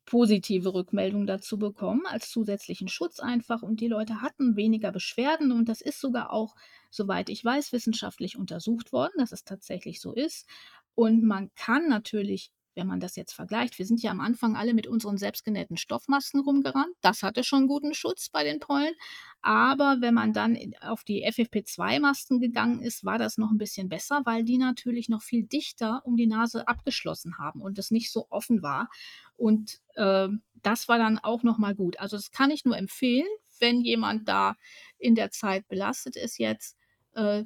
positive 0.04 0.74
Rückmeldungen 0.74 1.26
dazu 1.28 1.58
bekommen 1.58 2.06
als 2.06 2.30
zusätzlichen 2.30 2.88
Schutz 2.88 3.20
einfach 3.20 3.62
und 3.62 3.80
die 3.80 3.88
Leute 3.88 4.20
hatten 4.20 4.56
weniger 4.56 4.90
Beschwerden 4.90 5.52
und 5.52 5.68
das 5.68 5.80
ist 5.80 6.00
sogar 6.00 6.32
auch, 6.32 6.56
soweit 6.90 7.28
ich 7.28 7.44
weiß, 7.44 7.72
wissenschaftlich 7.72 8.36
untersucht 8.36 8.92
worden, 8.92 9.14
dass 9.18 9.32
es 9.32 9.44
tatsächlich 9.44 10.00
so 10.00 10.12
ist. 10.12 10.48
Und 10.94 11.24
man 11.24 11.50
kann 11.54 11.88
natürlich, 11.88 12.50
wenn 12.74 12.86
man 12.86 13.00
das 13.00 13.16
jetzt 13.16 13.32
vergleicht, 13.32 13.78
wir 13.78 13.86
sind 13.86 14.02
ja 14.02 14.10
am 14.10 14.20
Anfang 14.20 14.56
alle 14.56 14.72
mit 14.74 14.86
unseren 14.86 15.18
selbstgenähten 15.18 15.76
Stoffmasken 15.76 16.40
rumgerannt. 16.40 16.94
Das 17.02 17.22
hatte 17.22 17.44
schon 17.44 17.66
guten 17.66 17.94
Schutz 17.94 18.30
bei 18.30 18.44
den 18.44 18.60
Pollen. 18.60 18.94
Aber 19.42 19.98
wenn 20.00 20.14
man 20.14 20.32
dann 20.32 20.56
auf 20.80 21.04
die 21.04 21.26
FFP2-Masken 21.26 22.40
gegangen 22.40 22.80
ist, 22.80 23.04
war 23.04 23.18
das 23.18 23.36
noch 23.36 23.50
ein 23.50 23.58
bisschen 23.58 23.88
besser, 23.88 24.22
weil 24.24 24.44
die 24.44 24.58
natürlich 24.58 25.08
noch 25.08 25.22
viel 25.22 25.44
dichter 25.44 26.02
um 26.04 26.16
die 26.16 26.26
Nase 26.26 26.66
abgeschlossen 26.66 27.38
haben 27.38 27.60
und 27.60 27.78
es 27.78 27.90
nicht 27.90 28.10
so 28.10 28.26
offen 28.30 28.62
war. 28.62 28.88
Und 29.36 29.80
ähm, 29.96 30.42
das 30.62 30.88
war 30.88 30.98
dann 30.98 31.18
auch 31.18 31.42
noch 31.42 31.58
mal 31.58 31.74
gut. 31.74 31.98
Also 31.98 32.16
das 32.16 32.30
kann 32.30 32.50
ich 32.50 32.64
nur 32.64 32.76
empfehlen, 32.76 33.26
wenn 33.58 33.80
jemand 33.80 34.28
da 34.28 34.56
in 34.98 35.14
der 35.14 35.30
Zeit 35.30 35.68
belastet 35.68 36.16
ist 36.16 36.38
jetzt, 36.38 36.76
äh, 37.14 37.44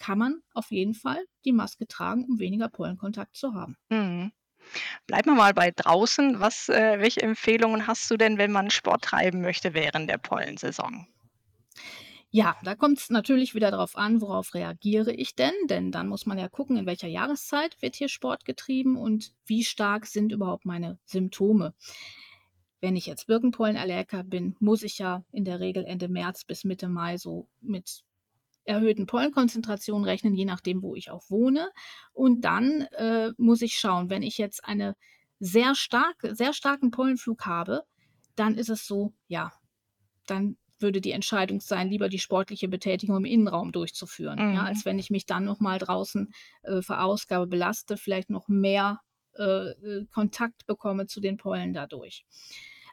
kann 0.00 0.18
man 0.18 0.42
auf 0.54 0.72
jeden 0.72 0.94
Fall 0.94 1.24
die 1.44 1.52
Maske 1.52 1.86
tragen, 1.86 2.24
um 2.24 2.40
weniger 2.40 2.68
Pollenkontakt 2.68 3.36
zu 3.36 3.54
haben. 3.54 3.76
Mhm. 3.90 4.32
Bleiben 5.06 5.30
wir 5.30 5.36
mal 5.36 5.54
bei 5.54 5.70
draußen. 5.70 6.40
Was, 6.40 6.68
äh, 6.68 6.98
welche 6.98 7.22
Empfehlungen 7.22 7.86
hast 7.86 8.10
du 8.10 8.16
denn, 8.16 8.38
wenn 8.38 8.52
man 8.52 8.70
Sport 8.70 9.04
treiben 9.04 9.40
möchte 9.40 9.74
während 9.74 10.10
der 10.10 10.18
Pollensaison? 10.18 11.06
Ja, 12.32 12.56
da 12.62 12.76
kommt 12.76 12.98
es 12.98 13.10
natürlich 13.10 13.56
wieder 13.56 13.72
darauf 13.72 13.96
an, 13.96 14.20
worauf 14.20 14.54
reagiere 14.54 15.12
ich 15.12 15.34
denn? 15.34 15.52
Denn 15.68 15.90
dann 15.90 16.06
muss 16.06 16.26
man 16.26 16.38
ja 16.38 16.48
gucken, 16.48 16.76
in 16.76 16.86
welcher 16.86 17.08
Jahreszeit 17.08 17.80
wird 17.82 17.96
hier 17.96 18.08
Sport 18.08 18.44
getrieben 18.44 18.96
und 18.96 19.32
wie 19.46 19.64
stark 19.64 20.06
sind 20.06 20.30
überhaupt 20.30 20.64
meine 20.64 20.98
Symptome. 21.06 21.74
Wenn 22.80 22.94
ich 22.94 23.06
jetzt 23.06 23.26
Birkenpollenallergiker 23.26 24.22
bin, 24.22 24.54
muss 24.60 24.84
ich 24.84 24.98
ja 24.98 25.24
in 25.32 25.44
der 25.44 25.58
Regel 25.58 25.84
Ende 25.84 26.08
März 26.08 26.44
bis 26.44 26.62
Mitte 26.64 26.88
Mai 26.88 27.18
so 27.18 27.48
mit 27.60 28.04
erhöhten 28.70 29.06
Pollenkonzentrationen 29.06 30.04
rechnen, 30.04 30.34
je 30.34 30.44
nachdem, 30.44 30.82
wo 30.82 30.94
ich 30.94 31.10
auch 31.10 31.24
wohne. 31.28 31.70
Und 32.12 32.42
dann 32.42 32.82
äh, 32.92 33.32
muss 33.36 33.62
ich 33.62 33.78
schauen, 33.78 34.10
wenn 34.10 34.22
ich 34.22 34.38
jetzt 34.38 34.64
eine 34.64 34.94
sehr 35.40 35.74
starke, 35.74 36.34
sehr 36.34 36.52
starken 36.52 36.90
Pollenflug 36.90 37.46
habe, 37.46 37.82
dann 38.36 38.56
ist 38.56 38.68
es 38.70 38.86
so, 38.86 39.12
ja, 39.28 39.52
dann 40.26 40.56
würde 40.78 41.00
die 41.00 41.12
Entscheidung 41.12 41.60
sein, 41.60 41.88
lieber 41.90 42.08
die 42.08 42.18
sportliche 42.18 42.68
Betätigung 42.68 43.16
im 43.18 43.24
Innenraum 43.26 43.72
durchzuführen, 43.72 44.46
ja, 44.52 44.62
Mhm. 44.62 44.66
als 44.66 44.84
wenn 44.84 44.98
ich 44.98 45.10
mich 45.10 45.26
dann 45.26 45.44
noch 45.44 45.60
mal 45.60 45.78
draußen 45.78 46.32
äh, 46.62 46.80
verausgabe, 46.82 47.46
belaste, 47.46 47.96
vielleicht 47.96 48.30
noch 48.30 48.48
mehr 48.48 49.00
äh, 49.36 49.70
äh, 49.70 50.06
Kontakt 50.12 50.66
bekomme 50.66 51.06
zu 51.06 51.20
den 51.20 51.36
Pollen 51.36 51.72
dadurch. 51.74 52.24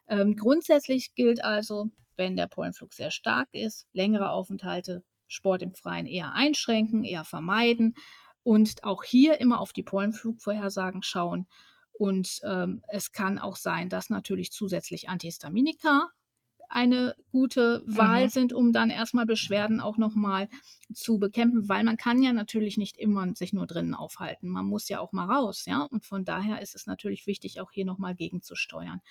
Ähm, 0.08 0.36
grundsätzlich 0.36 1.14
gilt 1.16 1.44
also, 1.44 1.88
wenn 2.18 2.36
der 2.36 2.48
Pollenflug 2.48 2.94
sehr 2.94 3.12
stark 3.12 3.50
ist, 3.54 3.88
längere 3.94 4.32
Aufenthalte, 4.32 5.04
Sport 5.28 5.62
im 5.62 5.74
Freien 5.74 6.06
eher 6.06 6.34
einschränken, 6.34 7.04
eher 7.04 7.24
vermeiden 7.26 7.96
und 8.44 8.84
auch 8.84 9.04
hier 9.04 9.40
immer 9.42 9.60
auf 9.60 9.74
die 9.74 9.84
Pollenflugvorhersagen 9.84 11.04
schauen. 11.04 11.48
Und 11.92 12.40
ähm, 12.44 12.84
es 12.88 13.12
kann 13.12 13.40
auch 13.40 13.56
sein, 13.56 13.90
dass 13.90 14.10
natürlich 14.10 14.52
zusätzlich 14.52 15.10
Antihistaminika 15.10 16.10
eine 16.70 17.16
gute 17.32 17.82
Wahl 17.86 18.26
Mhm. 18.26 18.30
sind, 18.30 18.54
um 18.54 18.74
dann 18.74 18.90
erstmal 18.90 19.26
Beschwerden 19.26 19.80
auch 19.80 19.98
nochmal 19.98 20.50
zu 20.94 21.18
bekämpfen, 21.18 21.70
weil 21.70 21.84
man 21.84 21.98
kann 21.98 22.22
ja 22.22 22.34
natürlich 22.34 22.78
nicht 22.78 22.98
immer 22.98 23.34
sich 23.36 23.54
nur 23.54 23.68
drinnen 23.68 23.94
aufhalten. 23.96 24.50
Man 24.50 24.66
muss 24.66 24.90
ja 24.90 25.00
auch 25.00 25.14
mal 25.14 25.26
raus, 25.34 25.66
ja. 25.66 25.84
Und 25.84 26.06
von 26.06 26.26
daher 26.26 26.62
ist 26.62 26.76
es 26.76 26.86
natürlich 26.86 27.26
wichtig, 27.26 27.62
auch 27.62 27.72
hier 27.72 27.86
nochmal 27.86 28.16
gegenzusteuern. 28.16 29.02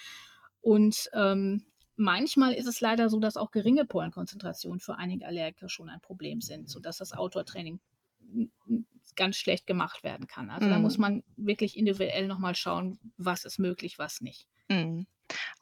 Und 0.60 1.08
ähm, 1.14 1.64
manchmal 1.96 2.54
ist 2.54 2.66
es 2.66 2.80
leider 2.80 3.08
so, 3.10 3.18
dass 3.20 3.36
auch 3.36 3.50
geringe 3.50 3.84
Pollenkonzentrationen 3.84 4.80
für 4.80 4.96
einige 4.96 5.26
Allergiker 5.26 5.68
schon 5.68 5.88
ein 5.88 6.00
Problem 6.00 6.40
sind, 6.40 6.68
sodass 6.68 6.98
das 6.98 7.12
Outdoor-Training 7.12 7.80
ganz 9.16 9.36
schlecht 9.36 9.66
gemacht 9.66 10.02
werden 10.04 10.26
kann. 10.26 10.50
Also 10.50 10.68
da 10.68 10.78
muss 10.78 10.96
Mhm. 10.96 10.98
man 10.98 11.22
wirklich 11.36 11.76
individuell 11.76 12.26
nochmal 12.28 12.54
schauen, 12.54 12.98
was 13.16 13.44
ist 13.44 13.58
möglich, 13.58 13.98
was 13.98 14.20
nicht. 14.20 14.46
Mhm. 14.70 15.06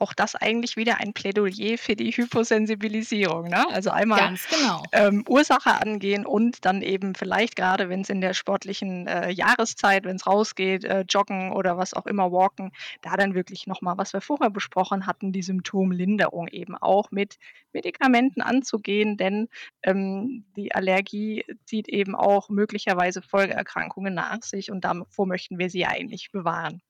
Auch 0.04 0.12
das 0.12 0.34
eigentlich 0.34 0.76
wieder 0.76 1.00
ein 1.00 1.14
Plädoyer 1.14 1.78
für 1.78 1.96
die 1.96 2.10
Hyposensibilisierung. 2.10 3.48
Ne? 3.48 3.64
Also 3.70 3.88
einmal 3.88 4.34
genau. 4.50 4.82
ähm, 4.92 5.24
Ursache 5.26 5.80
angehen 5.80 6.26
und 6.26 6.66
dann 6.66 6.82
eben 6.82 7.14
vielleicht 7.14 7.56
gerade, 7.56 7.88
wenn 7.88 8.02
es 8.02 8.10
in 8.10 8.20
der 8.20 8.34
sportlichen 8.34 9.06
äh, 9.06 9.30
Jahreszeit, 9.30 10.04
wenn 10.04 10.16
es 10.16 10.26
rausgeht, 10.26 10.84
äh, 10.84 11.06
joggen 11.08 11.52
oder 11.52 11.78
was 11.78 11.94
auch 11.94 12.04
immer, 12.04 12.30
walken, 12.32 12.70
da 13.00 13.16
dann 13.16 13.34
wirklich 13.34 13.66
nochmal, 13.66 13.96
was 13.96 14.12
wir 14.12 14.20
vorher 14.20 14.50
besprochen 14.50 15.06
hatten, 15.06 15.32
die 15.32 15.42
Symptomlinderung 15.42 16.48
eben 16.48 16.76
auch 16.76 17.10
mit 17.10 17.38
Medikamenten 17.72 18.42
anzugehen, 18.42 19.16
denn 19.16 19.48
ähm, 19.82 20.44
die 20.54 20.74
Allergie 20.74 21.46
zieht 21.64 21.88
eben 21.88 22.14
auch 22.14 22.50
möglicherweise 22.50 23.22
Folgeerkrankungen 23.22 24.12
nach 24.12 24.42
sich 24.42 24.70
und 24.70 24.84
davor 24.84 25.26
möchten 25.26 25.58
wir 25.58 25.70
sie 25.70 25.86
eigentlich 25.86 26.30
bewahren. 26.30 26.82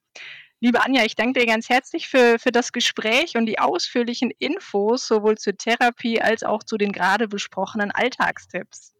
Liebe 0.65 0.83
Anja, 0.83 1.05
ich 1.05 1.15
danke 1.15 1.41
dir 1.41 1.47
ganz 1.47 1.69
herzlich 1.69 2.09
für, 2.09 2.39
für 2.39 2.51
das 2.51 2.73
Gespräch 2.73 3.37
und 3.37 3.45
die 3.45 3.59
ausführlichen 3.59 4.31
Infos 4.31 5.07
sowohl 5.07 5.37
zur 5.37 5.59
Therapie 5.59 6.23
als 6.23 6.43
auch 6.43 6.62
zu 6.62 6.79
den 6.79 6.91
gerade 6.91 7.29
besprochenen 7.29 7.91
Alltagstipps. 7.91 8.95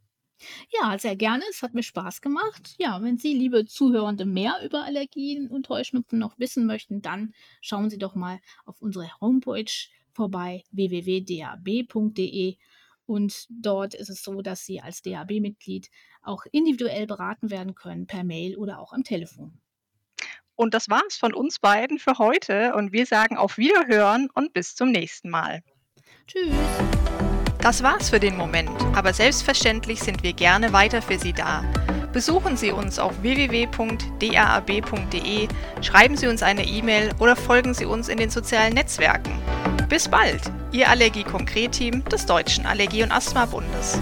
Ja, 0.79 0.99
sehr 0.99 1.17
gerne. 1.17 1.43
Es 1.49 1.63
hat 1.63 1.73
mir 1.73 1.83
Spaß 1.83 2.21
gemacht. 2.21 2.75
Ja, 2.77 3.03
wenn 3.03 3.17
Sie, 3.17 3.33
liebe 3.33 3.65
Zuhörende, 3.65 4.27
mehr 4.27 4.59
über 4.63 4.85
Allergien 4.85 5.49
und 5.49 5.71
Heuschnupfen 5.71 6.19
noch 6.19 6.39
wissen 6.39 6.67
möchten, 6.67 7.01
dann 7.01 7.33
schauen 7.63 7.89
Sie 7.89 7.97
doch 7.97 8.15
mal 8.15 8.41
auf 8.67 8.83
unsere 8.83 9.09
Homepage 9.23 9.65
vorbei, 10.13 10.65
www.dab.de. 10.71 12.59
Und 13.07 13.47
dort 13.49 13.95
ist 13.95 14.11
es 14.11 14.23
so, 14.23 14.43
dass 14.43 14.67
Sie 14.67 14.83
als 14.83 15.01
DAB-Mitglied 15.01 15.89
auch 16.21 16.45
individuell 16.53 17.07
beraten 17.07 17.51
werden 17.51 17.75
können, 17.75 18.07
per 18.07 18.23
Mail 18.23 18.59
oder 18.59 18.81
auch 18.81 18.93
am 18.93 19.03
Telefon. 19.03 19.63
Und 20.57 20.75
das 20.75 20.89
war's 20.89 21.17
von 21.17 21.35
uns 21.35 21.59
beiden 21.59 21.99
für 21.99 22.19
heute 22.19 22.75
und 22.75 22.93
wir 22.93 23.07
sagen 23.07 23.37
auf 23.37 23.59
Wiederhören 23.59 24.29
und 24.35 24.53
bis 24.53 24.77
zum 24.77 24.91
nächsten 24.91 25.31
Mal. 25.31 25.61
Tschüss. 26.27 26.55
Das 27.59 27.83
war's 27.83 28.11
für 28.11 28.21
den 28.21 28.37
Moment, 28.37 28.71
aber 28.95 29.13
selbstverständlich 29.15 30.01
sind 30.01 30.23
wir 30.23 30.35
gerne 30.35 30.73
weiter 30.73 31.01
für 31.01 31.19
Sie 31.19 31.33
da. 31.33 31.65
Besuchen 32.13 32.57
Sie 32.57 32.71
uns 32.71 32.99
auf 32.99 33.23
www.daab.de, 33.23 33.89
schreiben 35.81 36.17
Sie 36.17 36.29
uns 36.29 36.43
eine 36.43 36.65
E-Mail 36.65 37.11
oder 37.19 37.35
folgen 37.35 37.75
Sie 37.75 37.87
uns 37.87 38.09
in 38.09 38.19
den 38.19 38.31
sozialen 38.31 38.75
Netzwerken. 38.75 39.33
Bis 39.89 40.09
bald, 40.09 40.43
Ihr 40.73 40.89
Allergie-Konkret-Team 40.89 42.05
des 42.05 42.27
Deutschen 42.27 42.67
Allergie- 42.67 43.03
und 43.03 43.11
Asthma-Bundes. 43.11 43.99